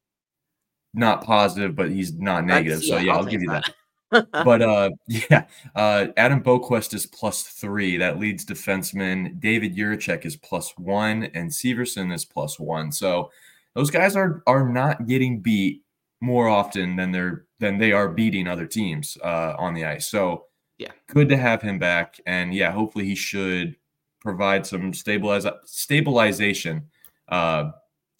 not 0.93 1.23
positive, 1.23 1.75
but 1.75 1.91
he's 1.91 2.13
not 2.13 2.45
negative. 2.45 2.83
so 2.83 2.97
yeah, 2.97 3.13
I'll, 3.13 3.19
I'll 3.19 3.25
give 3.25 3.41
you 3.41 3.49
that. 3.49 3.63
that. 4.11 4.27
but 4.31 4.61
uh, 4.61 4.89
yeah, 5.07 5.45
uh, 5.75 6.07
Adam 6.17 6.43
Boqvist 6.43 6.93
is 6.93 7.05
plus 7.05 7.43
three. 7.43 7.95
That 7.97 8.19
leads 8.19 8.45
defenseman. 8.45 9.39
David 9.39 9.75
Jiricek 9.75 10.25
is 10.25 10.35
plus 10.35 10.73
one, 10.77 11.23
and 11.33 11.49
Severson 11.49 12.13
is 12.13 12.25
plus 12.25 12.59
one. 12.59 12.91
So 12.91 13.31
those 13.73 13.89
guys 13.89 14.15
are 14.15 14.43
are 14.47 14.67
not 14.67 15.07
getting 15.07 15.39
beat 15.39 15.83
more 16.19 16.49
often 16.49 16.95
than 16.97 17.11
they're 17.11 17.45
than 17.59 17.77
they 17.77 17.93
are 17.93 18.09
beating 18.09 18.47
other 18.47 18.65
teams 18.65 19.17
uh, 19.23 19.53
on 19.57 19.73
the 19.73 19.85
ice. 19.85 20.07
So 20.07 20.45
yeah, 20.81 20.91
good 21.07 21.29
to 21.29 21.37
have 21.37 21.61
him 21.61 21.77
back, 21.77 22.19
and 22.25 22.53
yeah, 22.53 22.71
hopefully 22.71 23.05
he 23.05 23.15
should 23.15 23.75
provide 24.19 24.65
some 24.65 24.93
stabilize 24.93 25.45
stabilization 25.65 26.87
uh, 27.29 27.71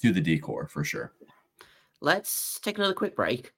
to 0.02 0.12
the 0.12 0.22
D 0.22 0.38
corps 0.38 0.68
for 0.68 0.84
sure. 0.84 1.14
Let's 2.02 2.60
take 2.60 2.78
another 2.78 2.94
quick 2.94 3.16
break. 3.16 3.52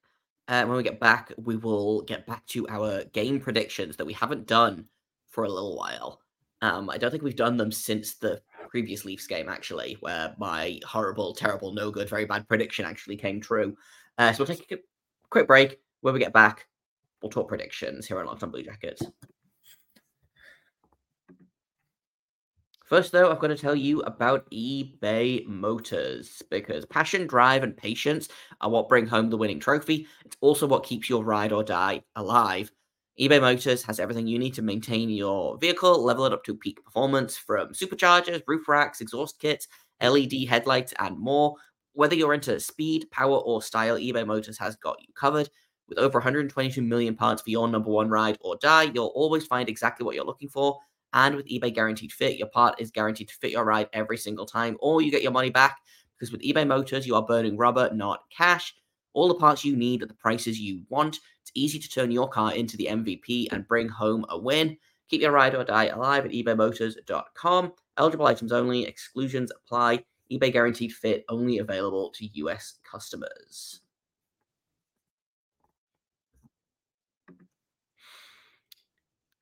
Uh, 0.48 0.66
when 0.66 0.78
we 0.78 0.84
get 0.84 1.00
back, 1.00 1.32
we 1.38 1.56
will 1.56 2.02
get 2.02 2.26
back 2.26 2.46
to 2.48 2.68
our 2.68 3.04
game 3.14 3.40
predictions 3.40 3.96
that 3.98 4.06
we 4.06 4.14
haven't 4.14 4.48
done 4.48 4.86
for 5.30 5.44
a 5.44 5.50
little 5.50 5.78
while. 5.78 6.22
Um, 6.62 6.90
I 6.90 6.98
don't 6.98 7.12
think 7.12 7.24
we've 7.24 7.36
done 7.36 7.58
them 7.58 7.72
since 7.72 8.16
the 8.16 8.42
previous 8.70 9.04
Leafs 9.04 9.28
game, 9.28 9.50
actually, 9.50 9.98
where 10.00 10.34
my 10.38 10.80
horrible, 10.86 11.34
terrible, 11.34 11.74
no 11.74 11.92
good, 11.92 12.10
very 12.10 12.26
bad 12.26 12.48
prediction 12.48 12.86
actually 12.86 13.18
came 13.18 13.42
true. 13.42 13.76
Uh, 14.18 14.32
so 14.32 14.44
we'll 14.44 14.56
take 14.56 14.72
a 14.72 14.78
quick 15.30 15.48
break. 15.48 15.80
When 16.02 16.14
we 16.14 16.20
get 16.20 16.34
back, 16.34 16.68
we'll 17.24 17.32
talk 17.32 17.48
predictions 17.48 18.06
here 18.06 18.20
on 18.20 18.26
Locked 18.26 18.44
on 18.44 18.52
Blue 18.52 18.64
Jackets. 18.64 19.02
First, 22.86 23.14
though, 23.14 23.32
I've 23.32 23.40
got 23.40 23.48
to 23.48 23.58
tell 23.58 23.76
you 23.76 24.02
about 24.02 24.48
eBay 24.52 25.48
Motors 25.48 26.44
because 26.52 26.86
passion, 26.86 27.26
drive, 27.26 27.64
and 27.64 27.76
patience 27.76 28.28
are 28.62 28.70
what 28.70 28.90
bring 28.90 29.08
home 29.08 29.30
the 29.30 29.38
winning 29.38 29.60
trophy. 29.60 30.06
It's 30.26 30.38
also 30.42 30.68
what 30.68 30.84
keeps 30.84 31.10
your 31.10 31.24
ride 31.24 31.54
or 31.54 31.64
die 31.64 32.04
alive. 32.18 32.72
eBay 33.20 33.42
Motors 33.42 33.84
has 33.84 34.00
everything 34.00 34.28
you 34.28 34.38
need 34.38 34.54
to 34.56 34.62
maintain 34.62 35.10
your 35.10 35.58
vehicle, 35.58 36.04
level 36.04 36.26
it 36.26 36.34
up 36.34 36.44
to 36.44 36.56
peak 36.56 36.84
performance 36.84 37.38
from 37.38 37.70
superchargers, 37.70 38.44
roof 38.48 38.68
racks, 38.68 39.02
exhaust 39.02 39.40
kits, 39.40 39.68
LED 40.02 40.48
headlights, 40.48 40.94
and 41.00 41.18
more. 41.18 41.56
Whether 41.94 42.16
you're 42.16 42.34
into 42.34 42.60
speed, 42.60 43.10
power, 43.12 43.38
or 43.38 43.62
style, 43.62 43.98
eBay 43.98 44.28
Motors 44.28 44.58
has 44.60 44.76
got 44.76 44.98
you 45.00 45.08
covered. 45.16 45.50
With 45.94 46.04
over 46.04 46.18
122 46.18 46.82
million 46.82 47.14
parts 47.14 47.44
for 47.44 47.52
your 47.52 47.68
number 47.68 47.92
one 47.92 48.10
ride 48.10 48.40
or 48.42 48.56
die, 48.56 48.90
you'll 48.96 49.14
always 49.14 49.46
find 49.46 49.70
exactly 49.70 50.04
what 50.04 50.16
you're 50.16 50.26
looking 50.26 50.50
for. 50.50 50.80
And 51.14 51.36
with 51.36 51.46
eBay 51.46 51.72
Guaranteed 51.72 52.12
Fit, 52.12 52.40
your 52.40 52.48
part 52.48 52.82
is 52.82 52.90
guaranteed 52.90 53.28
to 53.28 53.36
fit 53.36 53.52
your 53.52 53.64
ride 53.64 53.90
every 53.94 54.18
single 54.18 54.48
time, 54.48 54.76
or 54.80 55.04
you 55.04 55.12
get 55.12 55.22
your 55.22 55.32
money 55.32 55.52
back. 55.52 55.78
Because 56.18 56.32
with 56.32 56.42
eBay 56.42 56.66
Motors, 56.66 57.06
you 57.06 57.14
are 57.14 57.22
burning 57.22 57.58
rubber, 57.58 57.92
not 57.94 58.24
cash. 58.36 58.74
All 59.14 59.28
the 59.28 59.36
parts 59.36 59.64
you 59.64 59.76
need 59.76 60.02
at 60.02 60.08
the 60.08 60.16
prices 60.16 60.60
you 60.60 60.82
want. 60.90 61.20
It's 61.44 61.52
easy 61.54 61.78
to 61.78 61.88
turn 61.88 62.10
your 62.10 62.28
car 62.28 62.56
into 62.56 62.76
the 62.76 62.88
MVP 62.88 63.50
and 63.52 63.68
bring 63.68 63.88
home 63.88 64.26
a 64.30 64.38
win. 64.40 64.76
Keep 65.10 65.22
your 65.22 65.32
ride 65.32 65.54
or 65.54 65.64
die 65.64 65.90
alive 65.90 66.26
at 66.26 66.32
ebaymotors.com. 66.32 67.72
Eligible 68.00 68.26
items 68.26 68.52
only, 68.52 68.88
exclusions 68.88 69.52
apply. 69.52 70.04
eBay 70.32 70.52
guaranteed 70.52 70.92
fit 70.92 71.24
only 71.30 71.60
available 71.60 72.10
to 72.16 72.26
US 72.34 72.80
customers. 72.84 73.83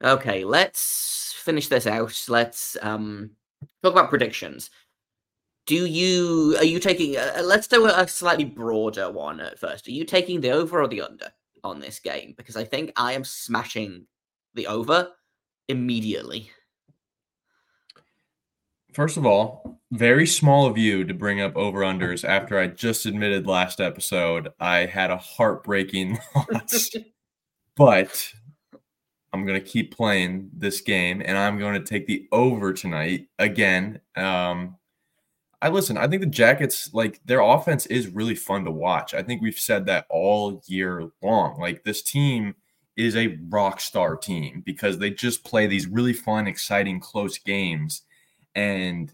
Okay, 0.03 0.43
let's 0.43 1.35
finish 1.37 1.67
this 1.67 1.87
out. 1.87 2.25
Let's 2.27 2.77
um 2.81 3.31
talk 3.83 3.93
about 3.93 4.09
predictions. 4.09 4.69
Do 5.67 5.85
you 5.85 6.55
are 6.57 6.65
you 6.65 6.79
taking? 6.79 7.17
Uh, 7.17 7.41
let's 7.43 7.67
do 7.67 7.85
a, 7.85 8.01
a 8.01 8.07
slightly 8.07 8.45
broader 8.45 9.11
one 9.11 9.39
at 9.39 9.59
first. 9.59 9.87
Are 9.87 9.91
you 9.91 10.05
taking 10.05 10.41
the 10.41 10.51
over 10.51 10.81
or 10.81 10.87
the 10.87 11.01
under 11.01 11.31
on 11.63 11.79
this 11.79 11.99
game? 11.99 12.33
Because 12.35 12.57
I 12.57 12.63
think 12.63 12.91
I 12.95 13.13
am 13.13 13.23
smashing 13.23 14.07
the 14.55 14.67
over 14.67 15.09
immediately. 15.67 16.49
First 18.93 19.15
of 19.15 19.25
all, 19.25 19.79
very 19.91 20.27
small 20.27 20.65
of 20.65 20.77
you 20.77 21.05
to 21.05 21.13
bring 21.13 21.39
up 21.39 21.55
over 21.55 21.79
unders 21.79 22.27
after 22.27 22.59
I 22.59 22.67
just 22.67 23.05
admitted 23.05 23.47
last 23.47 23.79
episode 23.79 24.49
I 24.59 24.85
had 24.85 25.11
a 25.11 25.17
heartbreaking 25.17 26.17
loss. 26.35 26.89
but 27.77 28.33
I'm 29.33 29.45
going 29.45 29.59
to 29.59 29.65
keep 29.65 29.95
playing 29.95 30.49
this 30.53 30.81
game 30.81 31.21
and 31.23 31.37
I'm 31.37 31.57
going 31.57 31.81
to 31.81 31.87
take 31.87 32.05
the 32.05 32.27
over 32.31 32.73
tonight 32.73 33.27
again. 33.39 34.01
Um, 34.15 34.77
I 35.61 35.69
listen, 35.69 35.97
I 35.97 36.07
think 36.07 36.21
the 36.21 36.27
Jackets, 36.27 36.93
like 36.93 37.21
their 37.25 37.41
offense 37.41 37.85
is 37.85 38.07
really 38.07 38.35
fun 38.35 38.65
to 38.65 38.71
watch. 38.71 39.13
I 39.13 39.21
think 39.21 39.41
we've 39.41 39.57
said 39.57 39.85
that 39.85 40.05
all 40.09 40.61
year 40.65 41.09
long. 41.21 41.59
Like 41.59 41.83
this 41.83 42.01
team 42.01 42.55
is 42.97 43.15
a 43.15 43.37
rock 43.49 43.79
star 43.79 44.15
team 44.15 44.63
because 44.65 44.97
they 44.97 45.11
just 45.11 45.43
play 45.43 45.67
these 45.67 45.87
really 45.87 46.13
fun, 46.13 46.47
exciting, 46.47 46.99
close 46.99 47.37
games. 47.37 48.01
And 48.55 49.13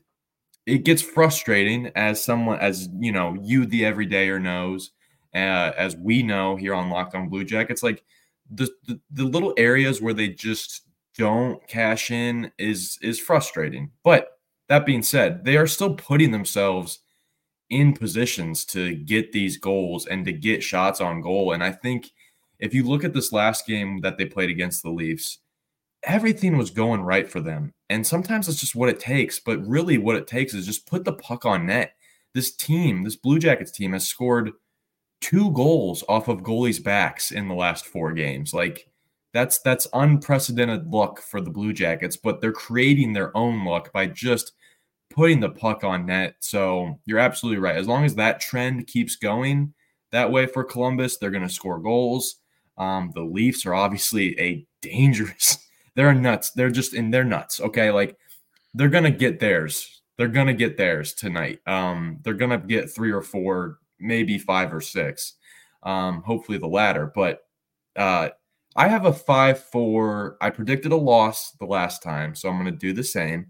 it 0.65 0.79
gets 0.79 1.01
frustrating 1.01 1.91
as 1.95 2.23
someone, 2.23 2.59
as 2.59 2.89
you 2.97 3.11
know, 3.11 3.37
you, 3.41 3.65
the 3.65 3.83
everydayer, 3.83 4.41
knows, 4.41 4.91
uh, 5.35 5.71
as 5.77 5.95
we 5.95 6.23
know 6.23 6.55
here 6.55 6.73
on 6.73 6.89
Locked 6.89 7.13
On 7.13 7.29
Blue 7.29 7.43
Jackets. 7.43 7.83
Like 7.83 8.03
the, 8.49 8.69
the 9.11 9.23
little 9.23 9.53
areas 9.57 10.01
where 10.01 10.13
they 10.13 10.29
just 10.29 10.83
don't 11.17 11.65
cash 11.67 12.11
in 12.11 12.51
is 12.57 12.97
is 13.01 13.19
frustrating. 13.19 13.91
But 14.03 14.29
that 14.69 14.85
being 14.85 15.03
said, 15.03 15.43
they 15.45 15.57
are 15.57 15.67
still 15.67 15.95
putting 15.95 16.31
themselves 16.31 16.99
in 17.69 17.93
positions 17.93 18.65
to 18.65 18.95
get 18.95 19.31
these 19.31 19.57
goals 19.57 20.05
and 20.05 20.23
to 20.25 20.31
get 20.31 20.63
shots 20.63 21.01
on 21.01 21.21
goal. 21.21 21.53
And 21.53 21.63
I 21.63 21.71
think 21.71 22.11
if 22.59 22.73
you 22.73 22.83
look 22.83 23.03
at 23.03 23.13
this 23.13 23.33
last 23.33 23.65
game 23.65 23.99
that 24.01 24.17
they 24.17 24.25
played 24.25 24.49
against 24.49 24.83
the 24.83 24.89
Leafs, 24.89 25.39
everything 26.03 26.57
was 26.57 26.69
going 26.69 27.01
right 27.01 27.29
for 27.29 27.41
them. 27.41 27.73
And 27.89 28.05
sometimes 28.05 28.47
it's 28.47 28.59
just 28.59 28.75
what 28.75 28.89
it 28.89 28.99
takes. 28.99 29.39
But 29.39 29.65
really, 29.65 29.97
what 29.97 30.15
it 30.15 30.27
takes 30.27 30.53
is 30.53 30.65
just 30.65 30.87
put 30.87 31.03
the 31.03 31.13
puck 31.13 31.45
on 31.45 31.65
net. 31.65 31.93
This 32.33 32.55
team, 32.55 33.03
this 33.03 33.15
Blue 33.15 33.39
Jackets 33.39 33.71
team, 33.71 33.93
has 33.93 34.07
scored 34.07 34.51
two 35.21 35.51
goals 35.51 36.03
off 36.07 36.27
of 36.27 36.43
goalies' 36.43 36.83
backs 36.83 37.31
in 37.31 37.47
the 37.47 37.55
last 37.55 37.85
four 37.85 38.13
games. 38.13 38.53
Like 38.53 38.89
that's 39.33 39.59
that's 39.59 39.87
unprecedented 39.93 40.87
luck 40.87 41.21
for 41.21 41.41
the 41.41 41.49
Blue 41.49 41.73
Jackets, 41.73 42.17
but 42.17 42.41
they're 42.41 42.51
creating 42.51 43.13
their 43.13 43.35
own 43.35 43.65
luck 43.65 43.91
by 43.93 44.07
just 44.07 44.53
putting 45.09 45.39
the 45.39 45.49
puck 45.49 45.83
on 45.83 46.05
net. 46.05 46.35
So 46.39 46.99
you're 47.05 47.19
absolutely 47.19 47.59
right. 47.59 47.75
As 47.75 47.87
long 47.87 48.05
as 48.05 48.15
that 48.15 48.39
trend 48.39 48.87
keeps 48.87 49.15
going 49.15 49.73
that 50.11 50.31
way 50.31 50.45
for 50.45 50.63
Columbus, 50.63 51.17
they're 51.17 51.31
going 51.31 51.47
to 51.47 51.53
score 51.53 51.79
goals. 51.79 52.35
Um, 52.77 53.11
the 53.13 53.23
Leafs 53.23 53.65
are 53.65 53.73
obviously 53.73 54.39
a 54.39 54.65
dangerous. 54.81 55.57
They're 55.95 56.13
nuts. 56.13 56.51
They're 56.51 56.69
just 56.69 56.93
in. 56.93 57.09
They're 57.09 57.23
nuts. 57.23 57.59
Okay, 57.59 57.89
like 57.89 58.15
they're 58.75 58.87
gonna 58.87 59.09
get 59.09 59.39
theirs. 59.39 60.03
They're 60.15 60.27
gonna 60.27 60.53
get 60.53 60.77
theirs 60.77 61.15
tonight. 61.15 61.59
Um, 61.65 62.19
they're 62.21 62.35
gonna 62.35 62.59
get 62.59 62.93
three 62.93 63.11
or 63.11 63.23
four 63.23 63.79
maybe 63.99 64.37
five 64.37 64.73
or 64.73 64.81
six. 64.81 65.33
Um, 65.83 66.21
hopefully 66.23 66.57
the 66.57 66.67
latter. 66.67 67.11
But 67.13 67.41
uh, 67.95 68.29
I 68.75 68.87
have 68.87 69.05
a 69.05 69.13
five 69.13 69.63
four. 69.63 70.37
I 70.41 70.49
predicted 70.49 70.91
a 70.91 70.97
loss 70.97 71.51
the 71.51 71.65
last 71.65 72.03
time, 72.03 72.35
so 72.35 72.49
I'm 72.49 72.61
going 72.61 72.71
to 72.71 72.77
do 72.77 72.93
the 72.93 73.03
same. 73.03 73.47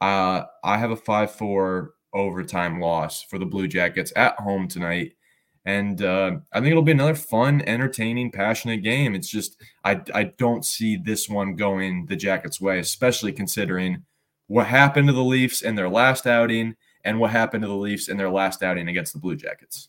Uh, 0.00 0.44
I 0.64 0.78
have 0.78 0.90
a 0.90 0.96
five 0.96 1.30
four 1.32 1.94
overtime 2.12 2.80
loss 2.80 3.22
for 3.22 3.38
the 3.38 3.46
Blue 3.46 3.68
Jackets 3.68 4.12
at 4.16 4.38
home 4.38 4.68
tonight. 4.68 5.12
And 5.64 6.02
uh, 6.02 6.38
I 6.52 6.58
think 6.58 6.72
it'll 6.72 6.82
be 6.82 6.92
another 6.92 7.14
fun, 7.14 7.62
entertaining, 7.62 8.32
passionate 8.32 8.82
game. 8.82 9.14
It's 9.14 9.28
just 9.30 9.62
I 9.84 10.00
I 10.12 10.24
don't 10.24 10.64
see 10.64 10.96
this 10.96 11.28
one 11.28 11.54
going 11.54 12.06
the 12.06 12.16
Jackets' 12.16 12.60
way, 12.60 12.80
especially 12.80 13.32
considering 13.32 14.04
what 14.48 14.66
happened 14.66 15.06
to 15.06 15.12
the 15.12 15.22
Leafs 15.22 15.62
in 15.62 15.76
their 15.76 15.88
last 15.88 16.26
outing 16.26 16.74
and 17.04 17.18
what 17.18 17.30
happened 17.30 17.62
to 17.62 17.68
the 17.68 17.74
Leafs 17.74 18.08
in 18.08 18.16
their 18.16 18.30
last 18.30 18.62
outing 18.62 18.88
against 18.88 19.12
the 19.12 19.18
Blue 19.18 19.36
Jackets. 19.36 19.88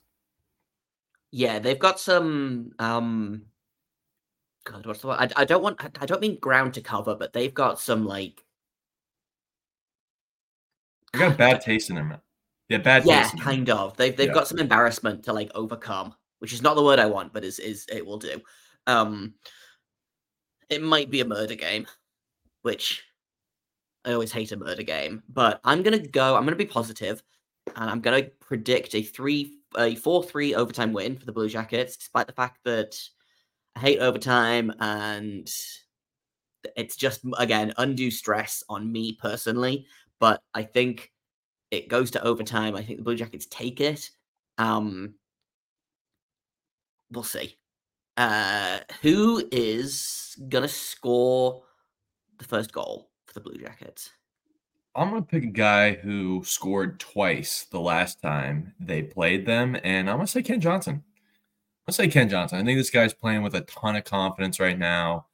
Yeah, 1.32 1.60
they've 1.60 1.80
got 1.80 1.99
some. 1.99 2.73
um 2.80 3.43
God, 4.65 4.86
what's 4.86 5.02
the 5.02 5.08
word? 5.08 5.17
I, 5.19 5.41
I 5.41 5.45
don't 5.45 5.63
want. 5.63 5.82
I 6.02 6.06
don't 6.06 6.21
mean 6.21 6.38
ground 6.39 6.76
to 6.76 6.82
cover, 6.82 7.15
but 7.15 7.34
they've 7.34 7.54
got 7.54 7.80
some 7.80 8.06
like. 8.06 8.43
They 11.12 11.19
got 11.19 11.34
a 11.34 11.36
bad 11.36 11.62
taste 11.62 11.89
in 11.89 11.95
their 11.95 12.06
mouth. 12.06 12.21
Yeah, 12.69 12.78
bad. 12.78 13.06
Yeah, 13.06 13.30
kind 13.39 13.69
of. 13.69 13.97
They've 13.97 14.15
they've 14.15 14.28
yeah. 14.28 14.34
got 14.34 14.47
some 14.47 14.60
embarrassment 14.60 15.23
to 15.26 15.34
like 15.34 15.52
overcome, 15.54 16.15
which 16.39 16.54
is 16.54 16.62
not 16.62 16.76
the 16.76 16.84
word 16.84 16.99
I 16.99 17.06
want, 17.08 17.34
but 17.34 17.43
is 17.43 17.60
is 17.60 17.86
it 17.91 18.06
will 18.06 18.17
do. 18.17 18.41
Um, 18.88 19.34
it 20.69 20.82
might 20.82 21.10
be 21.10 21.21
a 21.21 21.26
murder 21.26 21.56
game, 21.56 21.88
which 22.62 23.04
I 24.05 24.13
always 24.13 24.31
hate 24.31 24.51
a 24.51 24.57
murder 24.57 24.83
game, 24.83 25.23
but 25.29 25.61
I'm 25.63 25.83
gonna 25.83 25.99
go. 25.99 26.35
I'm 26.35 26.43
gonna 26.43 26.55
be 26.55 26.65
positive, 26.65 27.23
and 27.75 27.89
I'm 27.89 28.01
gonna 28.01 28.23
predict 28.39 28.95
a 28.95 29.03
three, 29.03 29.59
a 29.77 29.95
four-three 29.95 30.55
overtime 30.55 30.93
win 30.93 31.17
for 31.17 31.25
the 31.25 31.31
Blue 31.31 31.49
Jackets, 31.49 31.97
despite 31.97 32.27
the 32.27 32.33
fact 32.33 32.59
that 32.65 32.99
I 33.75 33.79
hate 33.79 33.99
overtime 33.99 34.73
and 34.79 35.49
it's 36.75 36.95
just 36.95 37.21
again 37.37 37.73
undue 37.77 38.11
stress 38.11 38.63
on 38.69 38.91
me 38.91 39.13
personally. 39.13 39.85
But 40.19 40.41
I 40.53 40.63
think 40.63 41.11
it 41.71 41.89
goes 41.89 42.11
to 42.11 42.23
overtime. 42.23 42.75
I 42.75 42.83
think 42.83 42.97
the 42.97 43.03
Blue 43.03 43.15
Jackets 43.15 43.47
take 43.47 43.81
it. 43.81 44.09
Um, 44.57 45.15
we'll 47.11 47.23
see. 47.23 47.57
Uh, 48.15 48.79
who 49.01 49.47
is 49.51 50.37
gonna 50.49 50.67
score 50.67 51.63
the 52.37 52.45
first 52.45 52.71
goal? 52.71 53.09
For 53.33 53.39
the 53.39 53.49
Blue 53.49 53.59
Jackets? 53.59 54.11
I'm 54.95 55.09
going 55.09 55.23
to 55.23 55.27
pick 55.27 55.43
a 55.43 55.47
guy 55.47 55.93
who 55.93 56.43
scored 56.45 56.99
twice 56.99 57.65
the 57.71 57.79
last 57.79 58.21
time 58.21 58.73
they 58.79 59.01
played 59.01 59.47
them, 59.47 59.75
and 59.83 60.07
I'm 60.07 60.17
going 60.17 60.27
to 60.27 60.31
say 60.31 60.43
Kent 60.43 60.61
Johnson. 60.61 60.93
I'm 60.93 61.01
going 61.01 61.03
to 61.87 61.93
say 61.93 62.07
Kent 62.09 62.29
Johnson. 62.29 62.59
I 62.59 62.63
think 62.63 62.77
this 62.77 62.91
guy's 62.91 63.13
playing 63.13 63.41
with 63.41 63.55
a 63.55 63.61
ton 63.61 63.95
of 63.95 64.03
confidence 64.03 64.59
right 64.59 64.77
now, 64.77 65.25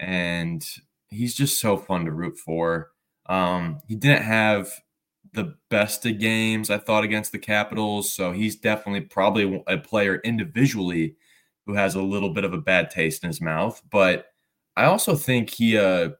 and 0.00 0.66
he's 1.10 1.36
just 1.36 1.60
so 1.60 1.76
fun 1.76 2.06
to 2.06 2.10
root 2.10 2.36
for. 2.36 2.90
Um, 3.26 3.78
he 3.86 3.94
didn't 3.94 4.24
have 4.24 4.68
the 5.32 5.54
best 5.70 6.04
of 6.06 6.18
games, 6.18 6.68
I 6.68 6.78
thought, 6.78 7.04
against 7.04 7.30
the 7.30 7.38
Capitals, 7.38 8.12
so 8.12 8.32
he's 8.32 8.56
definitely 8.56 9.02
probably 9.02 9.62
a 9.68 9.78
player 9.78 10.16
individually 10.24 11.14
who 11.66 11.74
has 11.74 11.94
a 11.94 12.02
little 12.02 12.34
bit 12.34 12.44
of 12.44 12.52
a 12.52 12.58
bad 12.60 12.90
taste 12.90 13.22
in 13.22 13.28
his 13.28 13.40
mouth. 13.40 13.80
But 13.90 14.26
I 14.76 14.86
also 14.86 15.14
think 15.14 15.50
he 15.50 15.78
uh, 15.78 16.10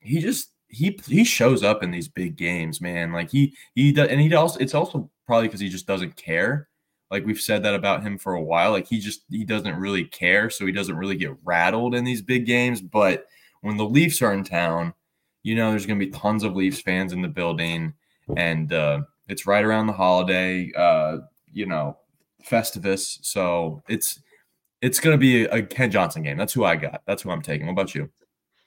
he 0.00 0.20
just 0.20 0.50
he 0.74 0.98
he 1.06 1.24
shows 1.24 1.62
up 1.62 1.82
in 1.82 1.90
these 1.90 2.08
big 2.08 2.36
games, 2.36 2.80
man. 2.80 3.12
Like 3.12 3.30
he 3.30 3.54
he 3.74 3.92
does, 3.92 4.08
and 4.08 4.20
he 4.20 4.32
also 4.34 4.58
it's 4.58 4.74
also 4.74 5.10
probably 5.26 5.48
because 5.48 5.60
he 5.60 5.68
just 5.68 5.86
doesn't 5.86 6.16
care. 6.16 6.68
Like 7.10 7.24
we've 7.26 7.40
said 7.40 7.62
that 7.62 7.74
about 7.74 8.02
him 8.02 8.18
for 8.18 8.34
a 8.34 8.42
while. 8.42 8.72
Like 8.72 8.88
he 8.88 8.98
just 8.98 9.22
he 9.30 9.44
doesn't 9.44 9.76
really 9.76 10.04
care, 10.04 10.50
so 10.50 10.66
he 10.66 10.72
doesn't 10.72 10.96
really 10.96 11.16
get 11.16 11.36
rattled 11.44 11.94
in 11.94 12.04
these 12.04 12.22
big 12.22 12.46
games. 12.46 12.80
But 12.80 13.26
when 13.60 13.76
the 13.76 13.84
Leafs 13.84 14.20
are 14.22 14.32
in 14.32 14.44
town, 14.44 14.94
you 15.42 15.54
know 15.54 15.70
there's 15.70 15.86
going 15.86 15.98
to 15.98 16.06
be 16.06 16.12
tons 16.12 16.42
of 16.42 16.56
Leafs 16.56 16.80
fans 16.80 17.12
in 17.12 17.22
the 17.22 17.28
building, 17.28 17.94
and 18.36 18.72
uh, 18.72 19.02
it's 19.28 19.46
right 19.46 19.64
around 19.64 19.86
the 19.86 19.92
holiday, 19.92 20.70
uh, 20.76 21.18
you 21.52 21.66
know, 21.66 21.96
Festivus. 22.44 23.18
So 23.22 23.82
it's 23.88 24.20
it's 24.82 25.00
going 25.00 25.14
to 25.14 25.18
be 25.18 25.44
a, 25.44 25.50
a 25.50 25.62
Kent 25.62 25.92
Johnson 25.92 26.22
game. 26.22 26.36
That's 26.36 26.52
who 26.52 26.64
I 26.64 26.76
got. 26.76 27.02
That's 27.06 27.22
who 27.22 27.30
I'm 27.30 27.42
taking. 27.42 27.66
What 27.66 27.72
about 27.72 27.94
you? 27.94 28.10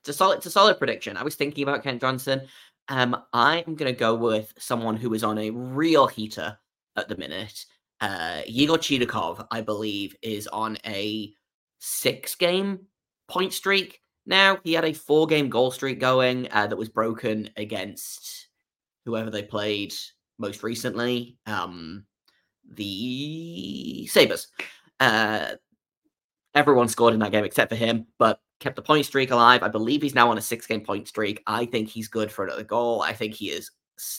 It's 0.08 0.16
a 0.16 0.18
solid, 0.18 0.42
solid 0.42 0.78
prediction. 0.78 1.18
I 1.18 1.24
was 1.24 1.36
thinking 1.36 1.64
about 1.64 1.84
Kent 1.84 2.00
Johnson. 2.00 2.48
Um, 2.88 3.24
I'm 3.34 3.76
gonna 3.76 3.92
go 3.92 4.16
with 4.16 4.54
someone 4.58 4.96
who 4.96 5.14
is 5.14 5.22
on 5.22 5.38
a 5.38 5.50
real 5.50 6.08
heater 6.08 6.58
at 6.96 7.10
the 7.10 7.18
minute. 7.18 7.66
Uh, 8.00 8.42
Yegor 8.48 8.78
Chinakhov, 8.78 9.46
I 9.52 9.60
believe, 9.60 10.16
is 10.22 10.48
on 10.48 10.78
a 10.86 11.34
six-game 11.80 12.80
point 13.28 13.52
streak 13.52 14.00
now. 14.26 14.60
He 14.64 14.72
had 14.72 14.86
a 14.86 14.94
four-game 14.94 15.50
goal 15.50 15.72
streak 15.72 16.00
going 16.00 16.48
uh, 16.54 16.68
that 16.68 16.78
was 16.78 16.88
broken 16.88 17.50
against 17.58 18.48
whoever 19.06 19.30
they 19.30 19.44
played 19.44 19.94
most 20.40 20.64
recently, 20.64 21.38
um, 21.48 22.06
the 22.72 24.08
Sabres. 24.08 24.48
Uh, 25.02 25.56
everyone 26.56 26.88
scored 26.88 27.14
in 27.14 27.20
that 27.20 27.34
game 27.34 27.44
except 27.44 27.72
for 27.72 27.76
him, 27.76 28.08
but 28.18 28.40
kept 28.60 28.76
the 28.76 28.82
point 28.82 29.06
streak 29.06 29.32
alive. 29.32 29.64
I 29.64 29.68
believe 29.68 30.02
he's 30.02 30.16
now 30.16 30.30
on 30.32 30.38
a 30.38 30.42
six 30.42 30.66
game 30.66 30.82
point 30.82 31.08
streak. 31.08 31.44
I 31.48 31.66
think 31.66 31.90
he's 31.90 32.08
good 32.08 32.32
for 32.32 32.46
another 32.46 32.64
goal. 32.64 33.02
I 33.02 33.14
think 33.14 33.34
he 33.34 33.50
is, 33.50 33.72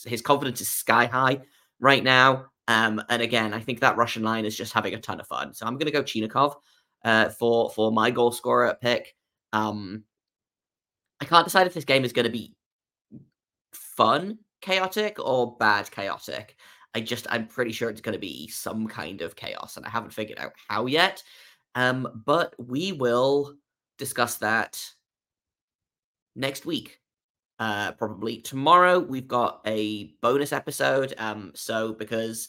his 0.05 0.23
confidence 0.23 0.61
is 0.61 0.69
sky 0.69 1.07
high 1.07 1.41
right 1.81 2.03
now. 2.03 2.47
Um, 2.69 3.03
and 3.09 3.23
again, 3.23 3.55
I 3.55 3.61
think 3.61 3.81
that 3.81 3.97
Russian 3.97 4.23
line 4.23 4.45
is 4.45 4.57
just 4.57 4.73
having 4.73 4.95
a 4.95 5.01
ton 5.01 5.21
of 5.21 5.27
fun. 5.27 5.55
So 5.55 5.67
I'm 5.67 5.75
going 5.75 5.87
to 5.87 5.93
go 5.93 6.03
Chinakhov 6.03 6.55
uh, 7.05 7.31
for 7.31 7.71
for 7.71 7.91
my 7.91 8.11
goal 8.11 8.31
scorer 8.31 8.77
pick. 8.81 9.15
Um, 9.53 10.05
I 11.21 11.25
can't 11.25 11.47
decide 11.47 11.67
if 11.67 11.75
this 11.75 11.85
game 11.85 12.05
is 12.05 12.13
going 12.13 12.27
to 12.27 12.31
be 12.31 12.55
fun 13.73 14.39
chaotic 14.61 15.19
or 15.19 15.57
bad 15.57 15.91
chaotic. 15.91 16.57
I 16.95 17.01
just 17.01 17.27
I'm 17.31 17.47
pretty 17.47 17.73
sure 17.73 17.91
it's 17.91 18.01
going 18.01 18.15
to 18.15 18.19
be 18.19 18.49
some 18.49 18.87
kind 18.87 19.23
of 19.23 19.37
chaos, 19.37 19.77
and 19.77 19.87
I 19.87 19.91
haven't 19.91 20.13
figured 20.13 20.39
out 20.39 20.53
how 20.69 20.87
yet. 20.87 21.23
Um, 21.75 22.23
but 22.27 22.55
we 22.59 22.93
will 22.93 23.55
discuss 23.99 24.37
that 24.37 24.83
next 26.35 26.65
week. 26.65 27.01
Uh, 27.59 27.93
probably 27.93 28.39
tomorrow 28.39 29.01
we've 29.01 29.27
got 29.27 29.61
a 29.67 30.15
bonus 30.23 30.53
episode. 30.53 31.13
Um, 31.19 31.51
so 31.55 31.93
because 31.93 32.49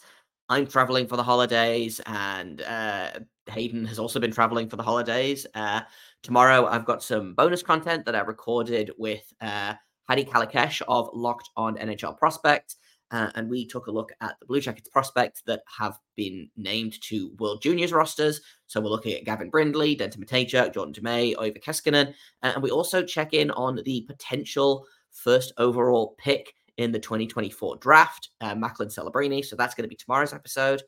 I'm 0.50 0.68
traveling 0.68 1.08
for 1.08 1.18
the 1.18 1.24
holidays 1.24 2.00
and 2.06 2.62
uh, 2.62 3.12
Hayden 3.48 3.86
has 3.86 4.00
also 4.00 4.20
been 4.20 4.32
traveling 4.32 4.70
for 4.70 4.76
the 4.76 4.84
holidays. 4.84 5.48
Uh, 5.56 5.82
tomorrow 6.22 6.68
I've 6.68 6.86
got 6.86 7.04
some 7.04 7.34
bonus 7.34 7.64
content 7.64 8.06
that 8.06 8.16
I 8.16 8.20
recorded 8.20 8.92
with 8.98 9.34
uh, 9.42 9.74
Hadi 10.08 10.26
Kalakesh 10.26 10.82
of 10.88 11.10
Locked 11.14 11.50
On 11.58 11.76
NHL 11.76 12.18
Prospects. 12.18 12.78
Uh, 13.12 13.30
and 13.36 13.50
we 13.50 13.65
took 13.65 13.88
a 13.88 13.91
look 13.91 14.12
at 14.22 14.39
the 14.39 14.45
Blue 14.45 14.62
Jackets 14.62 14.89
prospects 14.89 15.41
that 15.45 15.63
have 15.65 15.98
been 16.15 16.50
named 16.58 17.02
to 17.02 17.32
World 17.39 17.62
Juniors 17.62 17.91
rosters. 17.91 18.41
So 18.67 18.80
we're 18.80 18.89
looking 18.89 19.13
at 19.13 19.26
Gavin 19.26 19.50
Brindley, 19.50 19.95
Denton 19.95 20.24
Mateychuk, 20.24 20.74
Jordan 20.74 20.93
Dumais, 20.93 21.36
Oiva 21.36 21.62
Keskinen. 21.62 22.13
Uh, 22.43 22.52
and 22.54 22.63
we 22.63 22.69
also 22.69 23.04
check 23.04 23.34
in 23.34 23.50
on 23.52 23.82
the 23.84 24.02
potential 24.02 24.86
first 25.12 25.54
overall 25.58 26.15
pick 26.19 26.54
in 26.78 26.91
the 26.91 27.00
2024 27.00 27.78
draft, 27.78 28.30
uh, 28.41 28.56
Macklin 28.56 28.89
Celebrini. 28.89 29.43
So 29.43 29.56
that's 29.56 29.76
going 29.76 29.84
to 29.84 29.89
be 29.89 29.95
tomorrow's 29.95 30.34
episode. 30.34 30.82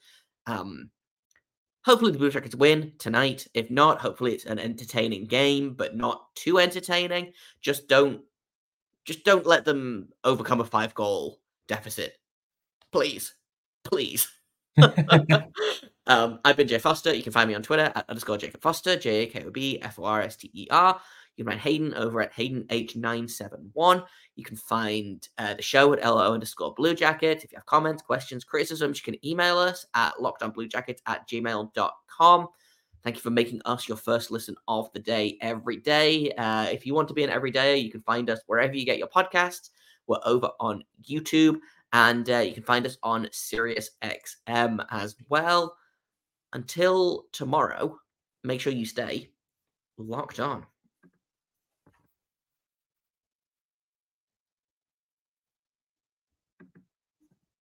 Um, 0.46 0.90
hopefully 1.84 2.12
the 2.12 2.20
Blue 2.20 2.32
Jackets 2.32 2.56
win 2.56 2.94
tonight. 3.00 3.48
If 3.54 3.70
not, 3.72 4.00
hopefully 4.00 4.34
it's 4.34 4.46
an 4.46 4.60
entertaining 4.60 5.26
game, 5.26 5.74
but 5.74 5.98
not 5.98 6.34
too 6.36 6.60
entertaining. 6.60 7.34
Just 7.62 7.88
don't, 7.88 8.22
just 9.06 9.26
don't 9.26 9.48
let 9.48 9.66
them 9.66 10.10
overcome 10.24 10.62
a 10.62 10.66
five 10.66 10.94
goal 10.94 11.41
deficit, 11.72 12.18
please, 12.92 13.34
please. 13.86 14.28
um, 16.08 16.40
I've 16.44 16.58
been 16.58 16.68
Jay 16.68 16.80
Forster. 16.80 17.16
You 17.16 17.24
can 17.24 17.32
find 17.32 17.48
me 17.48 17.56
on 17.56 17.64
Twitter 17.64 17.92
at 17.96 18.10
underscore 18.10 18.38
Jacob 18.38 18.62
Forster, 18.62 18.98
J 18.98 19.24
A 19.24 19.26
K 19.28 19.46
O 19.46 19.52
B 19.52 19.80
F 19.82 19.98
O 19.98 20.04
R 20.04 20.22
S 20.22 20.36
T 20.36 20.52
E 20.54 20.68
R. 20.70 21.00
You 21.38 21.46
can 21.46 21.52
find 21.54 21.62
Hayden 21.62 21.94
over 21.94 22.22
at 22.22 22.34
Hayden 22.34 22.66
H971. 22.66 24.06
You 24.36 24.44
can 24.44 24.58
find 24.58 25.26
uh, 25.38 25.54
the 25.54 25.62
show 25.62 25.94
at 25.94 26.04
LO 26.04 26.34
underscore 26.34 26.74
Blue 26.74 26.94
Jacket. 26.94 27.44
If 27.44 27.54
you 27.54 27.58
have 27.58 27.66
comments, 27.66 28.02
questions, 28.02 28.44
criticisms, 28.44 29.00
you 29.00 29.14
can 29.14 29.26
email 29.26 29.58
us 29.58 29.86
at 29.94 30.14
lockedonbluejackets 30.16 31.00
at 31.08 31.28
gmail.com. 31.30 32.48
Thank 33.04 33.16
you 33.16 33.22
for 33.22 33.32
making 33.32 33.62
us 33.64 33.88
your 33.88 33.98
first 33.98 34.30
listen 34.30 34.56
of 34.68 34.92
the 34.92 35.00
day 35.00 35.38
every 35.42 35.78
day. 35.78 36.32
Uh, 36.34 36.68
if 36.70 36.86
you 36.86 36.94
want 36.94 37.08
to 37.08 37.14
be 37.14 37.24
an 37.24 37.30
everyday, 37.30 37.78
you 37.78 37.90
can 37.90 38.02
find 38.02 38.30
us 38.30 38.42
wherever 38.46 38.76
you 38.76 38.86
get 38.86 39.00
your 39.00 39.08
podcasts. 39.08 39.70
We're 40.12 40.20
over 40.26 40.50
on 40.60 40.84
YouTube, 41.10 41.62
and 41.94 42.30
uh, 42.30 42.40
you 42.40 42.54
can 42.54 42.64
find 42.64 42.86
us 42.86 42.98
on 43.02 43.30
Sirius 43.32 43.92
XM 44.04 44.86
as 44.92 45.16
well. 45.30 45.78
Until 46.52 47.28
tomorrow, 47.32 47.98
make 48.44 48.60
sure 48.60 48.74
you 48.74 48.86
stay 48.86 49.30
locked 49.98 50.42
on. 50.42 50.66